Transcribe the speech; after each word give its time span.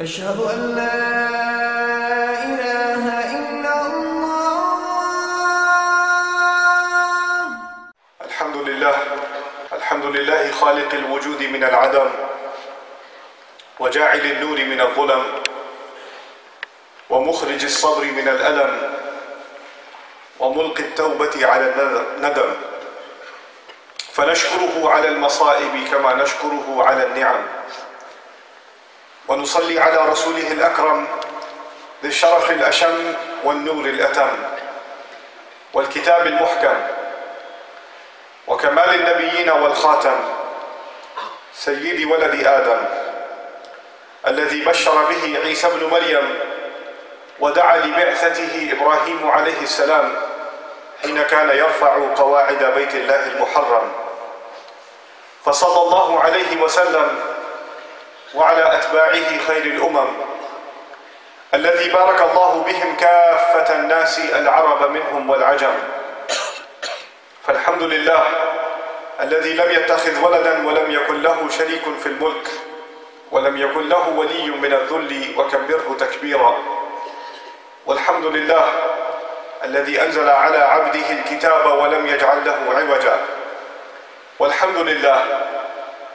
أشهد 0.00 0.40
أن 0.40 0.74
لا 0.76 0.94
إله 2.46 3.04
إلا 3.38 3.86
الله. 3.86 4.78
الحمد 8.24 8.56
لله 8.56 8.96
الحمد 9.72 10.04
لله 10.04 10.50
خالق 10.50 10.94
الوجود 10.94 11.42
من 11.42 11.64
العدم 11.64 12.10
وجاعل 13.80 14.20
النور 14.20 14.58
من 14.64 14.80
الظلم 14.80 15.24
ومخرج 17.10 17.64
الصبر 17.64 18.04
من 18.04 18.28
الألم 18.28 18.94
وملقي 20.40 20.82
التوبة 20.82 21.46
على 21.46 21.74
الندم. 21.74 22.50
فنشكره 24.12 24.90
على 24.90 25.08
المصائب 25.08 25.88
كما 25.90 26.14
نشكره 26.14 26.84
على 26.86 27.06
النعم. 27.06 27.57
ونصلي 29.28 29.80
على 29.80 29.96
رسوله 29.96 30.52
الأكرم 30.52 31.06
ذي 32.02 32.08
الشرف 32.08 32.50
الأشم 32.50 33.14
والنور 33.44 33.84
الأتم 33.84 34.30
والكتاب 35.74 36.26
المحكم 36.26 36.76
وكمال 38.46 38.94
النبيين 38.94 39.50
والخاتم 39.50 40.16
سيد 41.54 42.06
ولد 42.06 42.46
آدم 42.46 42.78
الذي 44.26 44.64
بشر 44.64 45.04
به 45.04 45.38
عيسى 45.44 45.66
ابن 45.66 45.84
مريم 45.86 46.38
ودعا 47.40 47.76
لبعثته 47.76 48.72
إبراهيم 48.72 49.30
عليه 49.30 49.60
السلام 49.62 50.16
حين 51.02 51.22
كان 51.22 51.48
يرفع 51.48 51.96
قواعد 52.16 52.64
بيت 52.74 52.94
الله 52.94 53.26
المحرم. 53.26 53.92
فصلى 55.44 55.82
الله 55.82 56.20
عليه 56.20 56.62
وسلم 56.62 57.18
وعلى 58.34 58.78
أتباعه 58.78 59.38
خير 59.46 59.62
الأمم. 59.62 60.08
الذي 61.54 61.90
بارك 61.90 62.22
الله 62.22 62.64
بهم 62.66 62.96
كافة 62.96 63.74
الناس 63.74 64.18
العرب 64.18 64.90
منهم 64.90 65.30
والعجم. 65.30 65.74
فالحمد 67.46 67.82
لله 67.82 68.22
الذي 69.20 69.52
لم 69.54 69.70
يتخذ 69.70 70.24
ولدا 70.24 70.66
ولم 70.66 70.90
يكن 70.90 71.22
له 71.22 71.48
شريك 71.58 71.82
في 72.00 72.06
الملك 72.06 72.48
ولم 73.30 73.56
يكن 73.56 73.88
له 73.88 74.08
ولي 74.08 74.50
من 74.50 74.72
الذل 74.72 75.34
وكبره 75.38 75.96
تكبيرا. 75.98 76.54
والحمد 77.86 78.24
لله 78.24 78.72
الذي 79.64 80.02
أنزل 80.02 80.28
على 80.28 80.58
عبده 80.58 81.10
الكتاب 81.10 81.78
ولم 81.78 82.06
يجعل 82.06 82.44
له 82.44 82.58
عوجا. 82.78 83.16
والحمد 84.38 84.76
لله 84.76 85.24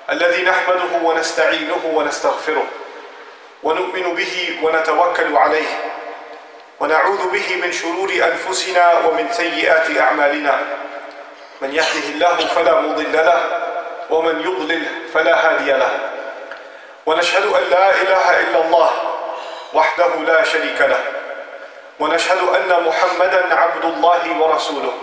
الذي 0.09 0.43
نحمده 0.43 0.99
ونستعينه 1.03 1.83
ونستغفره 1.93 2.65
ونؤمن 3.63 4.15
به 4.15 4.59
ونتوكل 4.63 5.37
عليه 5.37 5.71
ونعوذ 6.79 7.31
به 7.31 7.55
من 7.63 7.71
شرور 7.71 8.09
أنفسنا 8.11 8.93
ومن 9.07 9.31
سيئات 9.31 9.97
أعمالنا. 10.01 10.59
من 11.61 11.73
يهده 11.73 12.07
الله 12.09 12.37
فلا 12.55 12.81
مضل 12.81 13.13
له 13.13 13.41
ومن 14.09 14.41
يضلل 14.41 14.85
فلا 15.13 15.35
هادي 15.49 15.71
له. 15.71 15.91
ونشهد 17.05 17.45
أن 17.45 17.63
لا 17.71 18.01
إله 18.01 18.39
إلا 18.39 18.65
الله 18.65 18.91
وحده 19.73 20.15
لا 20.27 20.43
شريك 20.43 20.81
له. 20.81 21.03
ونشهد 21.99 22.41
أن 22.55 22.83
محمدا 22.83 23.55
عبد 23.55 23.85
الله 23.85 24.39
ورسوله. 24.39 24.93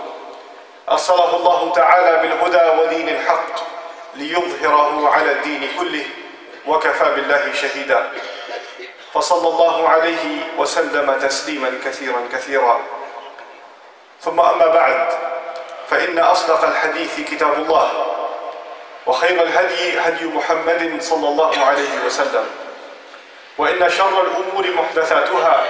أرسله 0.89 1.35
الله 1.35 1.71
تعالى 1.75 2.11
بالهدى 2.21 2.81
ودين 2.81 3.09
الحق. 3.09 3.70
ليظهره 4.15 5.09
على 5.09 5.31
الدين 5.31 5.69
كله 5.79 6.05
وكفى 6.67 7.15
بالله 7.15 7.53
شهيدا. 7.53 8.11
فصلى 9.13 9.47
الله 9.47 9.89
عليه 9.89 10.25
وسلم 10.57 11.19
تسليما 11.19 11.79
كثيرا 11.85 12.21
كثيرا. 12.33 12.79
ثم 14.21 14.39
أما 14.39 14.65
بعد 14.65 15.09
فإن 15.89 16.19
أصدق 16.19 16.63
الحديث 16.63 17.19
كتاب 17.31 17.53
الله 17.53 17.91
وخير 19.05 19.43
الهدي 19.43 19.99
هدي 19.99 20.25
محمد 20.25 21.01
صلى 21.01 21.27
الله 21.27 21.65
عليه 21.65 22.05
وسلم. 22.05 22.45
وإن 23.57 23.89
شر 23.89 24.21
الأمور 24.21 24.67
محدثاتها 24.75 25.63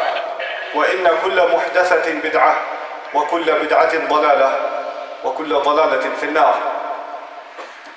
وإن 0.75 1.09
كل 1.23 1.53
محدثة 1.55 2.13
بدعة 2.13 2.61
وكل 3.13 3.51
بدعة 3.51 4.07
ضلالة 4.07 4.59
وكل 5.23 5.55
ضلالة 5.55 6.15
في 6.19 6.23
النار. 6.23 6.80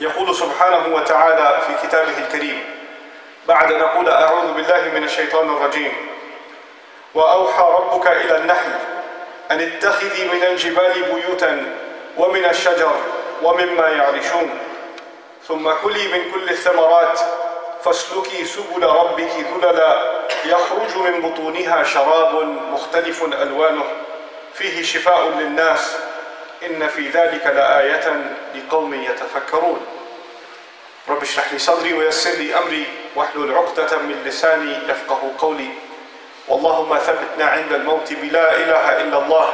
يقول 0.00 0.37
سبحانه 0.37 0.94
وتعالى 0.97 1.60
في 1.66 1.87
كتابه 1.87 2.19
الكريم 2.19 2.65
بعد 3.49 3.72
نقول 3.72 4.09
أعوذ 4.09 4.53
بالله 4.53 4.91
من 4.94 5.05
الشيطان 5.05 5.49
الرجيم. 5.49 5.93
وأوحى 7.15 7.62
ربك 7.62 8.06
إلى 8.06 8.37
النحل 8.37 8.72
أن 9.50 9.60
اتخذي 9.60 10.28
من 10.28 10.44
الجبال 10.44 11.03
بيوتا 11.03 11.75
ومن 12.16 12.44
الشجر 12.44 12.93
ومما 13.43 13.88
يعرشون. 13.88 14.59
ثم 15.49 15.72
كلي 15.83 16.09
من 16.09 16.33
كل 16.33 16.50
الثمرات 16.50 17.21
فاسلكي 17.84 18.44
سبل 18.44 18.83
ربك 18.83 19.31
ذللا 19.62 20.12
يخرج 20.44 20.97
من 20.97 21.21
بطونها 21.21 21.83
شراب 21.83 22.34
مختلف 22.72 23.25
ألوانه 23.25 23.84
فيه 24.54 24.83
شفاء 24.83 25.28
للناس 25.28 25.97
إن 26.66 26.88
في 26.88 27.09
ذلك 27.09 27.45
لآية 27.47 28.06
لقوم 28.56 28.94
يتفكرون 28.94 29.79
رب 31.09 31.22
اشرح 31.22 31.53
لي 31.53 31.59
صدري 31.59 31.94
ويسر 31.94 32.31
لي 32.31 32.56
أمري 32.56 32.85
واحلل 33.16 33.53
عقدة 33.53 34.01
من 34.01 34.16
لساني 34.25 34.73
يفقه 34.90 35.22
قولي 35.38 35.69
واللهم 36.47 36.97
ثبتنا 36.97 37.45
عند 37.45 37.72
الموت 37.73 38.13
بلا 38.13 38.45
إله 38.57 39.01
إلا 39.01 39.17
الله 39.25 39.47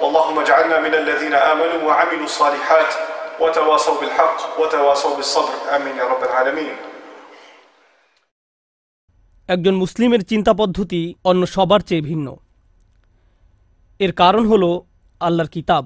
واللهم 0.00 0.38
اجعلنا 0.38 0.80
من 0.80 0.94
الذين 0.94 1.34
آمنوا 1.34 1.80
وعملوا 1.88 2.24
الصالحات 2.24 2.94
وتواصوا 3.40 4.00
بالحق 4.00 4.60
وتواصوا 4.60 5.16
بالصبر 5.16 5.54
آمين 5.76 5.96
يا 5.96 6.04
رب 6.04 6.22
العالمين 6.22 6.76
একজন 9.48 9.74
মুসলিমের 9.74 10.22
চিন্তা 10.30 10.52
পদ্ধতি 10.60 11.00
অন্য 11.24 11.42
সবার 11.54 11.80
চেয়ে 11.88 12.06
ভিন্ন 12.08 12.26
এর 14.00 14.12
কারণ 14.12 14.44
হল 14.52 14.64
আল্লাহর 15.20 15.50
কিতাব 15.54 15.84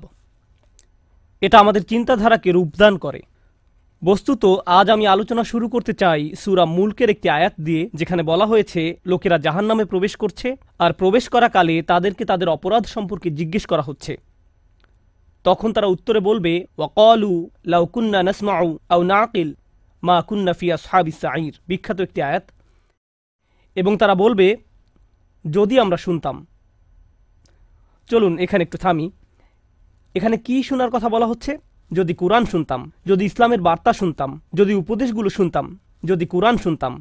এটা 1.41 1.59
আমাদের 1.59 1.85
চিন্তাধারাকে 1.85 2.51
রূপদান 2.51 2.97
করে। 2.97 3.21
বস্তুত, 4.03 4.45
আজ 4.65 4.89
আমি 4.89 5.07
আলোচনা 5.07 5.43
শুরু 5.43 5.69
করতে 5.69 5.93
চাই 5.93 6.35
সুরা 6.35 6.65
মুলকের 6.65 7.09
একটি 7.09 7.29
আয়াত 7.29 7.53
দিয়ে, 7.61 7.89
যেখানে 7.93 8.23
বলা 8.23 8.45
হয়েছে, 8.45 8.99
লোকেরা 9.05 9.37
জাহান 9.37 9.65
নামে 9.65 9.85
প্রবেশ 9.85 10.15
করছে 10.15 10.55
আর 10.79 10.93
প্রবেশ 10.93 11.29
করা 11.29 11.49
কালে 11.49 11.81
তাদেরকে 11.81 12.25
তাদের 12.25 12.49
অপরাধ 12.49 12.85
সম্পর্কে 12.85 13.29
জিজ্ঞেস 13.29 13.65
করা 13.65 13.81
হচ্ছে। 13.81 14.17
তখন 15.43 15.73
তারা 15.73 15.87
উত্তরে 15.87 16.19
বলবে, 16.19 16.65
ওয়াকলু 16.77 17.49
লাউকুন্না 17.65 18.23
নাসমাউ 18.23 18.79
আউ 18.89 19.03
নাকিল 19.03 19.53
মা 20.03 20.21
কুন্না 20.21 20.53
ফিয়া 20.53 20.77
সাহাবি 20.77 21.11
সাঈর। 21.11 21.53
বিখ্যাত 21.67 22.01
একটি 22.01 22.21
আয়াত। 22.21 22.51
এবং 23.75 23.97
তারা 23.97 24.15
বলবে, 24.15 24.57
যদি 25.51 25.79
আমরা 25.79 25.97
শুনতাম। 25.97 26.47
চলুন, 28.09 28.39
এখানে 28.39 28.61
একটু 28.61 28.77
থামি। 28.77 29.11
এখানে 30.15 30.37
কি 30.45 30.55
শোনার 30.63 30.89
কথা 30.89 31.09
বলা 31.09 31.27
হচ্ছে? 31.27 31.51
যদি 31.91 32.13
কোরআন 32.13 32.43
শুনতাম, 32.45 32.81
যদি 33.05 33.23
ইসলামের 33.25 33.61
বার্তা 33.61 33.91
শুনতাম, 33.93 34.29
যদি 34.53 34.73
উপদেশগুলো 34.73 35.29
শুনতাম, 35.29 35.65
যদি 36.03 36.25
কোরআন 36.25 36.55
শুনতাম। 36.57 36.93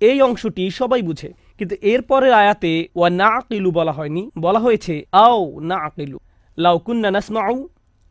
এই 0.00 0.18
অংশটি 0.22 0.64
সবাই 0.70 1.02
বুঝে, 1.02 1.30
কিন্তু 1.58 1.74
এরপরের 1.82 2.32
আয়াতে 2.32 2.72
ওয়া 2.96 3.08
না 3.10 3.28
আকিলু 3.38 3.70
বলা 3.78 3.92
হয়নি, 3.92 4.22
বলা 4.38 4.60
হয়েছে 4.60 4.94
আও 5.24 5.60
না 5.60 5.76
আকিলু 5.76 6.18
লাউকুন্না 6.58 7.10
নাসমাউ, 7.10 7.56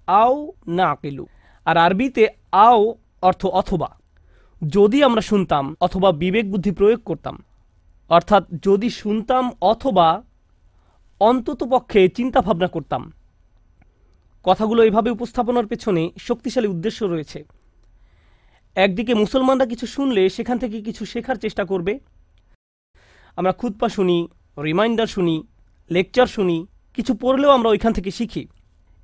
আও 0.07 0.35
না 0.67 0.85
আকিলু 0.89 1.25
আর 1.65 1.75
আরবিতে 1.77 2.23
আও 2.67 2.79
অর্থ 3.21 3.41
অথবা। 3.61 3.89
যদি 4.61 4.97
আমরা 5.03 5.21
শুনতাম 5.21 5.65
অথবা 5.85 6.09
বিবেক 6.11 6.45
বুদ্ধি 6.51 6.71
প্রয়োগ 6.71 7.01
করতাম, 7.05 7.35
অর্থাৎ 8.09 8.43
যদি 8.63 8.89
শুনতাম 9.01 9.43
অথবা 9.71 10.07
অন্তত 11.21 11.59
পক্ষে 11.73 12.01
চিন্তা 12.17 12.39
ভাবনা 12.41 12.67
করতাম 12.67 13.03
কথাগুলো 14.43 14.83
এভাবে 14.83 15.09
উপস্থাপনার 15.09 15.67
পেছনে 15.67 16.11
শক্তিশালী 16.19 16.67
উদ্দেশ্য 16.67 17.05
রয়েছে। 17.05 17.43
একদিকে 18.75 19.13
মুসলমানরা 19.13 19.65
কিছু 19.65 19.87
শুনলে 19.87 20.29
সেখান 20.29 20.57
থেকে 20.57 20.81
কিছু 20.81 21.05
শেখার 21.05 21.35
চেষ্টা 21.35 21.65
করবে। 21.65 21.99
আমরা 23.35 23.51
খুদপা 23.51 23.89
শুনি, 23.89 24.29
রিমাইন্ডার 24.57 25.07
শুনি, 25.07 25.47
লেকচার 25.91 26.27
শুনি, 26.27 26.67
কিছু 26.93 27.13
পড়লেও 27.13 27.51
আমরা 27.51 27.69
ওইখান 27.69 27.93
থেকে 27.93 28.11
শিখি। 28.11 28.47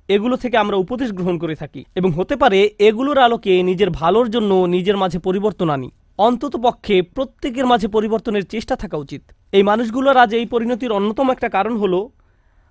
এগুলো 0.08 0.36
থেকে 0.36 0.56
আমরা 0.56 0.76
উপদেশ 0.76 1.12
গ্রহণ 1.12 1.38
করে 1.38 1.54
থাকি। 1.54 1.84
এবং 1.94 2.12
হতে 2.12 2.36
পারে 2.36 2.70
এগুলোর 2.78 3.18
আলোকে 3.18 3.62
নিজের 3.62 3.90
ভালোর 3.90 4.30
জন্য 4.30 4.54
নিজের 4.54 4.96
মাঝে 4.96 5.18
পরিবর্তন 5.18 5.70
আনি। 5.70 5.90
অন্তত 6.18 6.56
পক্ষে 6.56 7.02
প্রত্যেকের 7.02 7.66
মাঝে 7.66 7.88
পরিবর্তনের 7.88 8.46
চেষ্টা 8.46 8.76
থাকা 8.76 8.96
উচিত। 8.96 9.22
এই 9.52 9.62
মানুষগুলোর 9.62 10.16
আজ 10.16 10.34
এই 10.34 10.46
পরিণতির 10.46 10.92
অন্যতম 10.92 11.30
একটা 11.30 11.48
কারণ 11.48 11.76
হলো 11.76 12.10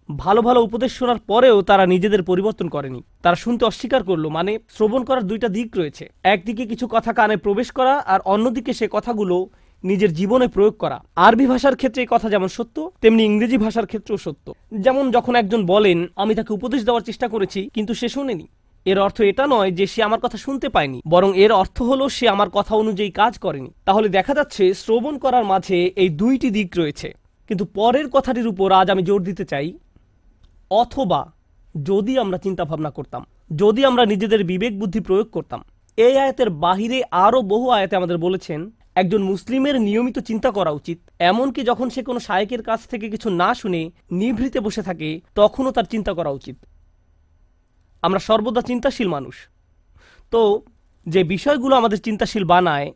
ভালো 0.09 0.42
ভালো 0.42 0.62
উপদেশ 0.62 0.92
শোনার 0.92 1.18
পরেও 1.18 1.62
তারা 1.62 1.86
নিজেদের 1.86 2.24
পরিবর্তন 2.24 2.68
করেনি। 2.69 3.04
তারা 3.21 3.36
শুনতে 3.36 3.65
অস্বীকার 3.65 4.04
করল 4.04 4.27
মানে 4.27 4.59
শ্রবণ 4.69 5.04
করার 5.04 5.24
দুইটা 5.24 5.48
দিক 5.48 5.77
রয়েছে। 5.77 6.09
একদিকে 6.24 6.65
কিছু 6.65 6.88
কথা 6.88 7.13
কানে 7.13 7.38
প্রবেশ 7.38 7.71
করা 7.71 7.94
আর 8.07 8.19
অন্যদিকে 8.25 8.74
সে 8.74 8.88
কথাগুলো 8.92 9.50
নিজের 9.83 10.13
জীবনে 10.13 10.48
প্রয়োগ 10.48 10.75
করা। 10.77 11.04
আরবি 11.15 11.45
ভাষার 11.45 11.75
ক্ষেত্রে 11.75 12.01
এই 12.01 12.07
কথা 12.09 12.30
যেমন 12.30 12.48
সত্য, 12.48 12.92
তেমনি 13.01 13.24
ইংরেজি 13.24 13.57
ভাষার 13.57 13.86
ক্ষেত্রেও 13.86 14.18
সত্য। 14.18 14.54
যেমন 14.71 15.12
যখন 15.12 15.36
একজন 15.36 15.65
বলেন, 15.65 16.07
আমি 16.15 16.36
তাকে 16.36 16.54
উপদেশ 16.54 16.83
দেওয়ার 16.83 17.01
চেষ্টা 17.01 17.27
করেছি, 17.27 17.69
কিন্তু 17.74 17.94
সে 17.94 18.09
শোনেনি। 18.09 18.48
এর 18.86 19.00
অর্থ 19.00 19.21
এটা 19.21 19.48
নয় 19.48 19.71
যে 19.71 19.88
সে 19.88 20.04
আমার 20.04 20.19
কথা 20.19 20.38
শুনতে 20.38 20.69
পায়নি, 20.69 21.01
বরং 21.07 21.38
এর 21.38 21.51
অর্থ 21.51 21.81
হলো 21.81 22.09
সে 22.09 22.30
আমার 22.30 22.50
কথা 22.50 22.75
অনুযায়ী 22.75 23.12
কাজ 23.12 23.38
করেনি। 23.38 23.71
তাহলে 23.86 24.09
দেখা 24.09 24.33
যাচ্ছে 24.33 24.74
শ্রবণ 24.74 25.18
করার 25.18 25.45
মাঝে 25.45 25.92
এই 25.95 26.09
দুইটি 26.09 26.50
দিক 26.50 26.69
রয়েছে। 26.77 27.13
কিন্তু 27.48 27.65
পরের 27.65 28.09
কথাটির 28.09 28.48
উপর 28.48 28.71
আজ 28.71 28.89
আমি 28.89 29.01
জোর 29.01 29.24
দিতে 29.24 29.45
চাই 29.45 29.77
অথবা 30.69 31.31
যদি 31.83 32.17
আমরা 32.17 32.37
চিন্তা 32.37 32.65
ভাবনা 32.65 32.89
করতাম, 32.89 33.25
যদি 33.55 33.85
আমরা 33.85 34.05
নিজেদের 34.05 34.43
বিবেক 34.43 34.79
বুদ্ধি 34.79 34.99
প্রয়োগ 34.99 35.27
করতাম, 35.27 35.63
এই 35.97 36.17
আয়াতের 36.17 36.49
বাহিরে 36.49 37.03
আরও 37.11 37.41
বহু 37.41 37.69
আয়াতে 37.69 37.95
আমাদের 37.95 38.17
বলেছেন, 38.17 38.71
একজন 38.95 39.23
মুসলিমের 39.23 39.81
নিয়মিত 39.81 40.19
চিন্তা 40.19 40.51
করা 40.51 40.69
উচিত। 40.69 40.99
এমনকি 41.19 41.63
যখন 41.63 41.89
সে 41.89 42.03
কোনো 42.03 42.19
শায়েকের 42.19 42.63
কাছ 42.63 42.87
থেকে 42.87 43.09
কিছু 43.09 43.29
না 43.29 43.53
শুনে 43.53 43.91
নিভৃতে 44.11 44.59
বসে 44.59 44.81
থাকে, 44.81 45.21
তখনও 45.35 45.71
তার 45.71 45.83
চিন্তা 45.83 46.13
করা 46.13 46.29
উচিত। 46.29 46.55
আমরা 48.01 48.19
সর্বদা 48.19 48.61
চিন্তাশীল 48.61 49.07
মানুষ। 49.07 49.35
তো, 50.31 50.61
যে 51.07 51.23
বিষয়গুলো 51.23 51.75
আমাদের 51.75 52.01
চিন্তাশীল 52.01 52.45
বানায়, 52.45 52.93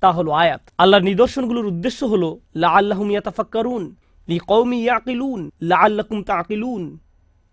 তা 0.00 0.12
হলো 0.12 0.30
আয়াত। 0.30 0.60
আল্লাহর 0.78 1.02
নিদর্শনগুলোর 1.02 1.66
উদ্দেশ্য 1.66 2.04
হলো 2.04 2.40
লা 2.54 2.68
আল্লাহুম 2.68 3.10
ইয়াতাফাক্কারুন। 3.10 3.96
লি 4.28 4.38
কৌমি 4.38 4.78
ইয়াকিলুন 4.82 5.50
লা 5.62 5.76
আল্লাকুম 5.76 6.22
তাকিলুন 6.22 6.98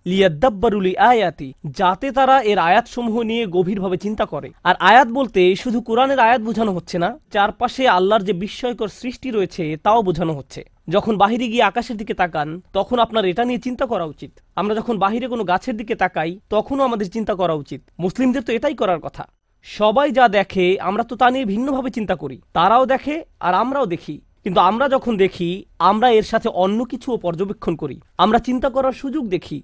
লিয়াদ্দাব্বারুলি 0.05 0.97
আয়াতি 0.97 1.53
যাতে 1.65 2.11
তারা 2.11 2.41
এর 2.41 2.57
আয়াতসমূহ 2.57 3.21
নিয়ে 3.21 3.45
গভীরভাবে 3.45 3.97
চিন্তা 3.97 4.25
করে। 4.25 4.49
আর 4.63 4.75
আয়াত 4.79 5.07
বলতে 5.07 5.55
শুধু 5.55 5.81
কোরআনের 5.81 6.19
আয়াত 6.19 6.41
বোঝানো 6.41 6.71
হচ্ছে 6.71 6.97
না, 6.97 7.19
চারপাশে 7.31 7.87
আল্লাহর 7.87 8.23
যে 8.23 8.33
বিস্ময়কর 8.33 8.87
সৃষ্টি 8.87 9.31
রয়েছে, 9.31 9.77
তাও 9.83 10.01
বোঝানো 10.03 10.33
হচ্ছে। 10.33 10.65
যখন 10.89 11.17
বাহিরে 11.17 11.47
গিয়ে 11.47 11.63
আকাশের 11.63 11.97
দিকে 11.97 12.13
তাকান, 12.13 12.61
তখন 12.73 12.99
আপনার 12.99 13.25
এটা 13.25 13.45
নিয়ে 13.45 13.59
চিন্তা 13.59 13.85
করা 13.85 14.05
উচিত। 14.05 14.31
আমরা 14.55 14.75
যখন 14.75 14.97
বাহিরে 14.97 15.27
কোনো 15.27 15.43
গাছের 15.43 15.77
দিকে 15.77 15.95
তাকাই, 15.95 16.39
তখনও 16.49 16.83
আমাদের 16.83 17.11
চিন্তা 17.11 17.35
করা 17.35 17.53
উচিত। 17.53 17.81
মুসলিমদের 17.99 18.43
তো 18.43 18.53
এটাই 18.53 18.75
করার 18.75 18.99
কথা। 18.99 19.27
সবাই 19.63 20.11
যা 20.11 20.27
দেখে, 20.27 20.77
আমরা 20.79 21.03
তো 21.03 21.15
তা 21.15 21.31
নিয়ে 21.31 21.45
ভিন্নভাবে 21.45 21.89
চিন্তা 21.89 22.15
করি। 22.15 22.41
তারাও 22.53 22.85
দেখে, 22.85 23.23
আর 23.39 23.53
আমরাও 23.53 23.85
দেখি। 23.85 24.21
কিন্তু 24.45 24.59
আমরা 24.59 24.89
যখন 24.89 25.17
দেখি, 25.17 25.65
আমরা 25.79 26.09
এর 26.09 26.23
সাথে 26.23 26.49
অন্য 26.49 26.85
কিছুও 26.85 27.17
পর্যবেক্ষণ 27.17 27.75
করি। 27.75 28.01
আমরা 28.17 28.39
চিন্তা 28.39 28.69
করার 28.69 28.91
সুযোগ 28.91 29.27
দেখি। 29.27 29.63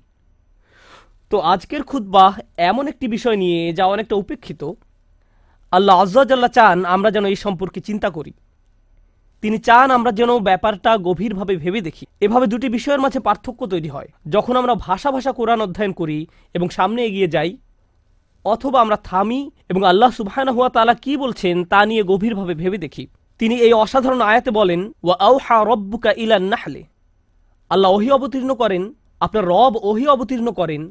তো 1.30 1.39
আজকের 1.39 1.83
খুতবাহ 1.83 2.39
এমন 2.57 2.88
একটি 2.88 3.07
বিষয় 3.07 3.36
নিয়ে 3.36 3.74
যা 3.74 3.86
অনেকটা 3.86 4.16
উপেক্ষিত। 4.16 4.72
আল্লাহ 5.72 6.01
আজ্লাহ 6.01 6.48
চান 6.48 6.86
আমরা 6.86 7.12
যেন 7.12 7.25
এই 7.25 7.36
সম্পর্কে 7.36 7.80
চিন্তা 7.80 8.10
করি। 8.10 8.33
তিনি 9.42 9.57
চান 9.57 9.92
আমরা 9.92 10.12
যেন 10.12 10.39
ব্যাপারটা 10.39 10.98
গভীরভাবে 10.98 11.56
ভেবে 11.56 11.81
দেখি। 11.81 12.06
এভাবে 12.22 12.48
দুটি 12.48 12.69
বিষয়ের 12.69 13.00
মাঝে 13.00 13.19
পার্থক্য 13.19 13.68
তৈরি 13.68 13.89
হয়। 13.89 14.10
যখন 14.30 14.56
আমরা 14.56 14.75
ভাষা 14.75 15.12
ভাষা 15.12 15.31
কোরআন 15.31 15.62
অধ্যয়ন 15.62 15.92
করি 15.92 16.28
এবং 16.54 16.69
সামনে 16.69 17.06
এগিয়ে 17.06 17.28
যাই, 17.28 17.57
অথবা 18.45 18.81
আমরা 18.81 18.95
থামি 18.95 19.51
এবং 19.69 19.83
আল্লাহ 19.83 20.12
সুবহানাহু 20.12 20.57
হুয়া 20.57 20.69
তালা 20.69 20.94
কি 20.94 21.18
বলছেন 21.18 21.66
তা 21.66 21.86
নিয়ে 21.86 22.04
গভীরভাবে 22.04 22.54
ভেবে 22.54 22.78
দেখি। 22.78 23.07
তিনি 23.41 23.55
এই 23.65 23.73
অসাধারণ 23.73 24.21
আয়াতে 24.21 24.51
বলেন 24.51 24.81
রব্বুকা 25.71 26.11
ইলান 26.17 26.53
আল্লাহ 27.71 27.89
ওহি 27.91 28.09
অবতীর্ণ 28.11 28.51
করেন, 28.53 28.83
আপনার 29.19 29.43
রব 29.45 29.73
ওহি 29.89 30.05
অবতীর্ণ 30.07 30.47
করেন 30.51 30.81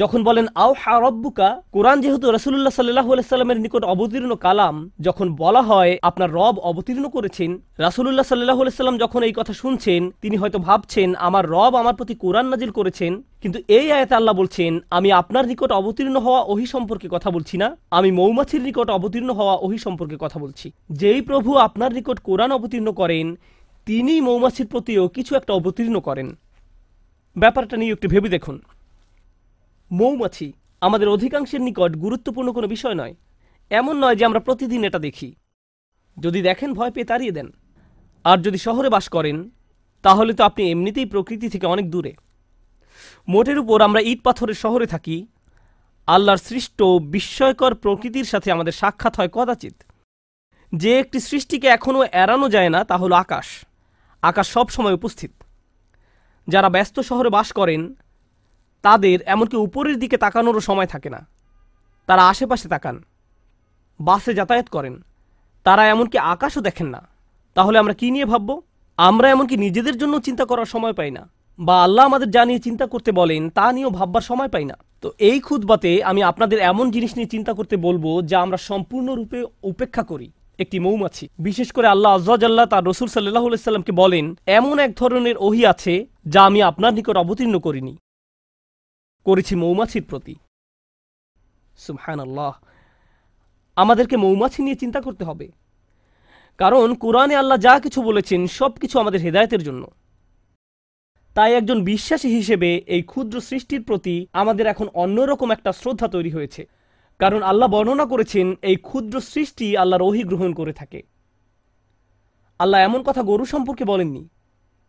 যখন 0.00 0.20
বলেন 0.28 0.46
আও 0.62 0.72
হা 0.82 0.94
রব্বুকা 1.06 1.48
কোরআন 1.74 1.96
যেহেতু 2.04 2.26
রসুল্লাহ 2.36 2.74
সাল্লাহ 2.78 3.06
সাল্লামের 3.32 3.58
নিকট 3.64 3.82
অবতীর্ণ 3.94 4.32
কালাম, 4.44 4.76
যখন 5.06 5.26
বলা 5.42 5.62
হয় 5.70 5.92
আপনার 6.08 6.30
রব 6.38 6.54
অবতীর্ণ 6.70 7.04
করেছেন 7.16 7.50
রাসুল্লাহ 7.84 8.26
সাল্লাহ 8.30 8.58
সাল্লাম 8.78 8.96
যখন 9.04 9.20
এই 9.28 9.34
কথা 9.38 9.52
শুনছেন, 9.62 10.00
তিনি 10.22 10.36
হয়তো 10.40 10.58
ভাবছেন, 10.68 11.08
আমার 11.28 11.44
রব 11.54 11.72
আমার 11.82 11.96
প্রতি 11.98 12.14
কোরআন 12.24 12.46
নাজিল 12.52 12.70
করেছেন 12.78 13.12
কিন্তু 13.42 13.58
এই 13.78 13.86
আয়াতে 13.96 14.14
আল্লাহ 14.18 14.34
বলছেন, 14.40 14.72
আমি 14.96 15.08
আপনার 15.20 15.44
নিকট 15.50 15.70
অবতীর্ণ 15.80 16.16
হওয়া 16.26 16.40
ওহি 16.52 16.66
সম্পর্কে 16.74 17.08
কথা 17.14 17.28
বলছি 17.36 17.56
না, 17.62 17.68
আমি 17.98 18.10
মৌমাছির 18.18 18.62
নিকট 18.68 18.88
অবতীর্ণ 18.98 19.30
হওয়া 19.38 19.54
ওহি 19.64 19.78
সম্পর্কে 19.86 20.16
কথা 20.24 20.38
বলছি। 20.44 20.66
যেই 21.00 21.20
প্রভু 21.28 21.50
আপনার 21.66 21.90
নিকট 21.98 22.18
কোরআন 22.28 22.50
অবতীর্ণ 22.58 22.88
করেন, 23.00 23.26
তিনি 23.86 24.14
মৌমাছির 24.28 24.68
প্রতিও 24.72 25.02
কিছু 25.16 25.32
একটা 25.40 25.52
অবতীর্ণ 25.58 25.96
করেন। 26.08 26.28
ব্যাপারটা 27.36 27.74
নিয়ে 27.80 27.94
একটু 27.96 28.06
ভেবে 28.14 28.30
দেখুন। 28.36 28.56
মৌমাছি 29.92 30.52
আমাদের 30.80 31.08
অধিকাংশের 31.08 31.60
নিকট 31.60 31.96
গুরুত্বপূর্ণ 31.96 32.52
কোনো 32.52 32.66
বিষয় 32.66 32.94
নয়। 32.94 33.14
এমন 33.70 34.04
নয় 34.04 34.16
যে 34.16 34.24
আমরা 34.24 34.40
প্রতিদিন 34.40 34.84
এটা 34.84 34.98
দেখি। 34.98 35.34
যদি 36.20 36.42
দেখেন, 36.42 36.74
ভয় 36.74 36.90
পেয়ে 36.90 37.04
তাড়িয়ে 37.04 37.30
দেন। 37.30 37.52
আর 38.24 38.38
যদি 38.38 38.58
শহরে 38.58 38.88
বাস 38.88 39.08
করেন, 39.08 39.50
তাহলে 40.02 40.32
তো 40.32 40.44
আপনি 40.44 40.70
এমনিতেই 40.70 41.06
প্রকৃতি 41.06 41.48
থেকে 41.48 41.66
অনেক 41.66 41.90
দূরে। 41.90 42.16
মোটের 43.28 43.58
উপর 43.58 43.82
আমরা 43.82 44.00
ইট 44.00 44.22
পাথরের 44.22 44.54
শহরে 44.54 44.86
থাকি। 44.86 45.26
আল্লাহর 46.06 46.36
সৃষ্ট 46.36 46.82
বিস্ময়কর 46.82 47.74
প্রকৃতির 47.74 48.24
সাথে 48.24 48.52
আমাদের 48.52 48.72
সাক্ষাৎ 48.72 49.16
হয় 49.16 49.28
কদাচিৎ। 49.28 49.74
যে 50.74 50.98
একটি 50.98 51.20
সৃষ্টিকে 51.20 51.66
এখনও 51.66 52.04
এড়ানো 52.04 52.48
যায় 52.48 52.68
না, 52.68 52.84
তা 52.84 52.96
হলো 52.96 53.14
আকাশ। 53.14 53.64
আকাশ 54.22 54.48
সব 54.48 54.68
সময় 54.68 54.92
উপস্থিত। 54.92 55.30
যারা 56.48 56.68
ব্যস্ত 56.68 57.00
শহরে 57.00 57.30
বাস 57.30 57.52
করেন 57.52 57.94
তাদের 58.82 59.18
এমনকি 59.26 59.56
উপরের 59.56 59.98
দিকে 59.98 60.16
তাকানোরও 60.16 60.60
সময় 60.60 60.86
থাকে 60.86 61.10
না। 61.10 61.26
তারা 62.06 62.28
আশেপাশে 62.28 62.68
তাকান। 62.68 63.04
বাসে 64.00 64.34
যাতায়াত 64.34 64.68
করেন। 64.68 65.04
তারা 65.64 65.86
এমনকি 65.86 66.18
আকাশও 66.18 66.60
দেখেন 66.60 66.86
না। 66.86 67.08
তাহলে 67.54 67.78
আমরা 67.78 67.94
কি 67.94 68.10
নিয়ে 68.10 68.24
ভাবব? 68.24 68.62
আমরা 68.96 69.28
এমনকি 69.28 69.56
নিজেদের 69.56 69.98
জন্য 69.98 70.20
চিন্তা 70.20 70.44
করার 70.44 70.64
সময় 70.64 70.92
পাই 70.92 71.10
না। 71.10 71.28
বা 71.58 71.84
আল্লাহ 71.84 72.04
আমাদের 72.04 72.30
যা 72.30 72.44
নিয়ে 72.44 72.58
চিন্তা 72.58 72.86
করতে 72.86 73.12
বলেন, 73.12 73.50
তা 73.50 73.72
নিয়েও 73.72 73.90
ভাববার 73.90 74.20
সময় 74.20 74.48
পাই 74.48 74.64
না। 74.64 74.74
তো 75.00 75.12
এই 75.18 75.40
খুদবাতে 75.40 76.04
আমি 76.04 76.22
আপনাদের 76.22 76.58
এমন 76.58 76.90
জিনিস 76.90 77.16
নিয়ে 77.16 77.28
চিন্তা 77.28 77.52
করতে 77.52 77.76
বলব, 77.76 78.26
যা 78.26 78.40
আমরা 78.40 78.56
সম্পূর্ণরূপে 78.56 79.44
উপেক্ষা 79.62 80.02
করি। 80.02 80.30
একটি 80.58 80.78
মৌমাছি। 80.78 81.28
বিশেষ 81.38 81.72
করে 81.72 81.86
আল্লাহ 81.86 82.30
আজ্লাহ 82.30 82.66
তার 82.66 82.86
রসুল 82.86 83.08
সাল্লাহ 83.08 83.54
সাল্লামকে 83.54 83.92
বলেন, 83.92 84.38
এমন 84.46 84.78
এক 84.78 84.96
ধরনের 84.96 85.34
ওহি 85.38 85.66
আছে, 85.66 86.06
যা 86.26 86.44
আমি 86.44 86.62
আপনার 86.62 86.94
নিকট 86.94 87.16
অবতীর্ণ 87.16 87.58
করিনি। 87.58 87.96
করেছি 89.28 89.54
মৌমাছির 89.54 90.04
প্রতি। 90.08 90.34
সুবহান 91.76 92.20
আল্লাহ 92.20 92.52
আমাদেরকে 93.76 94.16
মৌমাছি 94.16 94.62
নিয়ে 94.62 94.80
চিন্তা 94.82 95.00
করতে 95.00 95.24
হবে। 95.24 95.46
কারণ 96.58 96.94
কোরআনে 96.94 97.34
আল্লাহ 97.36 97.58
যা 97.58 97.74
কিছু 97.80 98.02
বলেছেন 98.02 98.46
সব 98.46 98.72
কিছু 98.72 98.98
আমাদের 98.98 99.20
হেদায়তের 99.20 99.62
জন্য। 99.62 99.82
তাই 101.34 101.54
একজন 101.54 101.84
বিশ্বাসী 101.84 102.28
হিসেবে 102.28 102.70
এই 102.86 103.02
ক্ষুদ্র 103.02 103.40
সৃষ্টির 103.40 103.82
প্রতি 103.82 104.26
আমাদের 104.32 104.66
এখন 104.66 104.86
অন্যরকম 104.94 105.50
একটা 105.50 105.72
শ্রদ্ধা 105.72 106.08
তৈরি 106.08 106.30
হয়েছে। 106.30 106.62
কারণ 107.18 107.42
আল্লাহ 107.42 107.68
বর্ণনা 107.68 108.06
করেছেন, 108.06 108.46
এই 108.62 108.76
ক্ষুদ্র 108.76 109.20
সৃষ্টি 109.20 109.76
আল্লাহর 109.76 110.02
ওহি 110.02 110.22
গ্রহণ 110.22 110.50
করে 110.52 110.72
থাকে। 110.72 111.00
আল্লাহ 112.58 112.80
এমন 112.80 113.00
কথা 113.02 113.22
গরু 113.22 113.44
সম্পর্কে 113.44 113.84
বলেননি। 113.84 114.28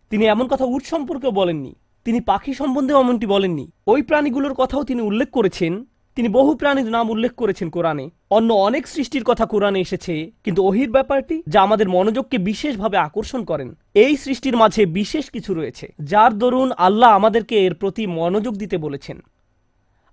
তিনি 0.10 0.26
এমন 0.26 0.48
কথা 0.48 0.66
উট 0.66 0.84
সম্পর্কেও 0.86 1.32
বলেননি। 1.32 1.74
তিনি 2.10 2.22
পাখি 2.22 2.54
সম্বন্ধেও 2.54 3.00
এমনটি 3.00 3.26
বলেননি। 3.26 3.66
ওই 3.88 4.02
প্রাণীগুলোর 4.02 4.54
কথাও 4.54 4.84
তিনি 4.84 5.02
উল্লেখ 5.02 5.30
করেছেন। 5.32 5.74
তিনি 6.16 6.30
বহু 6.30 6.52
প্রাণীর 6.56 6.90
নাম 6.96 7.10
উল্লেখ 7.10 7.34
করেছেন 7.36 7.70
কোরআনে। 7.70 8.06
অন্য 8.30 8.54
অনেক 8.68 8.84
সৃষ্টির 8.88 9.24
কথা 9.24 9.46
কোরআনে 9.46 9.80
এসেছে, 9.80 10.14
কিন্তু 10.44 10.60
ওহির 10.68 10.90
ব্যাপারটি 10.92 11.36
যা 11.48 11.60
আমাদের 11.62 11.88
মনোযোগকে 11.90 12.38
বিশেষভাবে 12.38 12.98
আকর্ষণ 12.98 13.42
করেন। 13.44 13.70
এই 14.04 14.14
সৃষ্টির 14.18 14.56
মাঝে 14.58 14.82
বিশেষ 14.86 15.26
কিছু 15.30 15.54
রয়েছে, 15.54 15.86
যার 16.12 16.32
দরুন 16.38 16.70
আল্লাহ 16.78 17.10
আমাদেরকে 17.10 17.56
এর 17.66 17.74
প্রতি 17.74 18.04
মনোযোগ 18.20 18.54
দিতে 18.56 18.78
বলেছেন। 18.78 19.18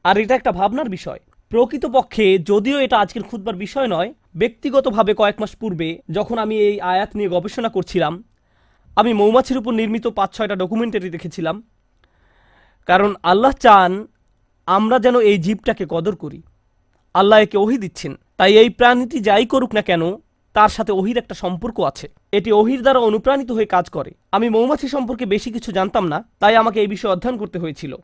আর 0.04 0.18
এটা 0.18 0.34
একটা 0.34 0.52
ভাবনার 0.52 0.88
বিষয়। 0.88 1.20
প্রকৃতপক্ষে 1.50 2.26
যদিও 2.50 2.78
এটা 2.80 2.96
আজকের 2.98 3.22
খুদবার 3.22 3.56
বিষয় 3.64 3.88
নয়, 3.88 4.10
ব্যক্তিগতভাবে 4.36 5.12
কয়েক 5.14 5.36
মাস 5.40 5.52
পূর্বে 5.56 5.88
যখন 6.10 6.36
আমি 6.38 6.54
এই 6.68 6.76
আয়াত 6.92 7.10
নিয়ে 7.16 7.32
গবেষণা 7.34 7.68
করছিলাম, 7.68 8.14
আমি 8.96 9.10
মৌমাছির 9.12 9.60
উপর 9.60 9.72
নির্মিত 9.72 10.06
পাঁচ 10.18 10.30
ছয়টা 10.36 10.56
ডকুমেন্টারি 10.56 11.10
দেখেছিলাম। 11.16 11.56
কারণ 12.86 13.14
আল্লাহ 13.22 13.52
চান 13.52 14.06
আমরা 14.66 14.98
যেন 14.98 15.20
এই 15.20 15.38
জীবটাকে 15.38 15.86
কদর 15.88 16.16
করি। 16.16 16.42
আল্লাহ 17.14 17.38
একে 17.40 17.58
ওহি 17.58 17.78
দিচ্ছেন। 17.78 18.16
তাই 18.36 18.56
এই 18.56 18.70
প্রাণীটি 18.70 19.20
যাই 19.20 19.46
করুক 19.46 19.74
না 19.74 19.82
কেন, 19.82 20.16
তার 20.54 20.68
সাথে 20.68 20.92
ওহির 20.92 21.16
একটা 21.16 21.34
সম্পর্ক 21.34 21.80
আছে। 21.80 22.08
এটি 22.32 22.52
ওহির 22.52 22.82
দ্বারা 22.82 22.98
অনুপ্রাণিত 22.98 23.50
হয়ে 23.52 23.66
কাজ 23.66 23.88
করে। 23.90 24.14
আমি 24.32 24.48
মৌমাছি 24.48 24.88
সম্পর্কে 24.88 25.26
বেশি 25.26 25.52
কিছু 25.52 25.72
জানতাম 25.72 26.08
না, 26.08 26.24
তাই 26.40 26.56
আমাকে 26.56 26.80
এই 26.80 26.86
বিষয়ে 26.86 27.12
অধ্যয়ন 27.12 27.36
করতে 27.36 27.58
হয়েছিল। 27.58 27.96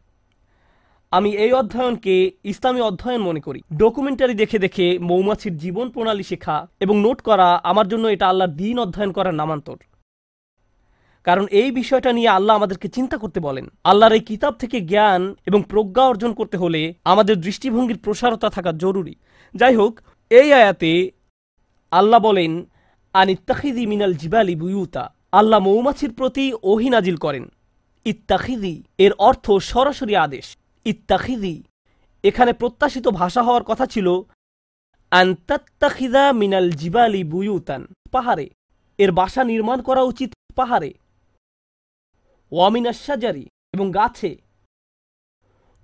আমি 1.10 1.30
এই 1.30 1.52
অধ্যয়নকে 1.52 2.30
ইসলামী 2.44 2.80
অধ্যয়ন 2.80 3.20
মনে 3.20 3.40
করি। 3.40 3.62
ডকুমেন্টারি 3.76 4.34
দেখে 4.34 4.58
দেখে 4.58 4.98
মৌমাছির 4.98 5.56
জীবন 5.56 5.90
প্রণালী 5.90 6.22
শেখা 6.22 6.66
এবং 6.80 7.00
নোট 7.00 7.20
করা 7.20 7.60
আমার 7.64 7.88
জন্য 7.88 8.08
এটা 8.08 8.28
আল্লাহর 8.28 8.50
দিন 8.50 8.78
অধ্যয়ন 8.78 9.12
করার 9.12 9.34
নামান্তর। 9.34 9.76
কারণ 11.24 11.46
এই 11.46 11.70
বিষয়টা 11.70 12.12
নিয়ে 12.12 12.28
আল্লাহ 12.28 12.56
আমাদেরকে 12.56 12.88
চিন্তা 12.88 13.16
করতে 13.16 13.40
বলেন। 13.40 13.66
আল্লাহর 13.84 14.12
এই 14.12 14.20
কিতাব 14.20 14.54
থেকে 14.54 14.80
জ্ঞান 14.80 15.34
এবং 15.46 15.62
প্রজ্ঞা 15.68 16.02
অর্জন 16.02 16.32
করতে 16.32 16.56
হলে 16.56 16.94
আমাদের 17.04 17.40
দৃষ্টিভঙ্গির 17.40 17.98
প্রসারতা 17.98 18.50
থাকা 18.50 18.72
জরুরি। 18.72 19.14
যাই 19.54 19.76
হোক, 19.76 20.00
এই 20.30 20.52
আয়াতে 20.52 21.10
আল্লাহ 21.90 22.20
বলেন 22.20 22.70
আন 23.12 23.28
ইত্তাখিদি 23.28 23.86
মিনাল 23.86 24.14
জিবালি 24.14 24.56
বুয়ুতা। 24.56 25.14
আল্লাহ 25.32 25.60
মৌমাছির 25.60 26.12
প্রতি 26.14 26.52
ওহি 26.62 26.88
নাজিল 26.90 27.16
করেন। 27.16 27.52
ইত্তাখিদি 28.04 28.82
এর 28.98 29.12
অর্থ 29.12 29.50
সরাসরি 29.50 30.16
আদেশ। 30.16 30.56
ইত্তাখিদি 30.84 31.62
এখানে 32.24 32.52
প্রত্যাশিত 32.52 33.08
ভাষা 33.08 33.42
হওয়ার 33.42 33.62
কথা 33.62 33.86
ছিল 33.86 34.22
আন্তাত্তাখিদা 35.10 36.32
মিনাল 36.32 36.70
জিবালি 36.70 37.24
বুয়ুতান। 37.24 37.86
পাহাড়ে। 38.12 38.50
এর 38.98 39.12
বাসা 39.12 39.44
নির্মাণ 39.44 39.82
করা 39.82 40.02
উচিত 40.02 40.32
পাহাড়ে। 40.54 40.94
ওয়ামিনাশাজারি 42.52 43.46
এবং 43.72 43.90
গাছে। 43.90 44.36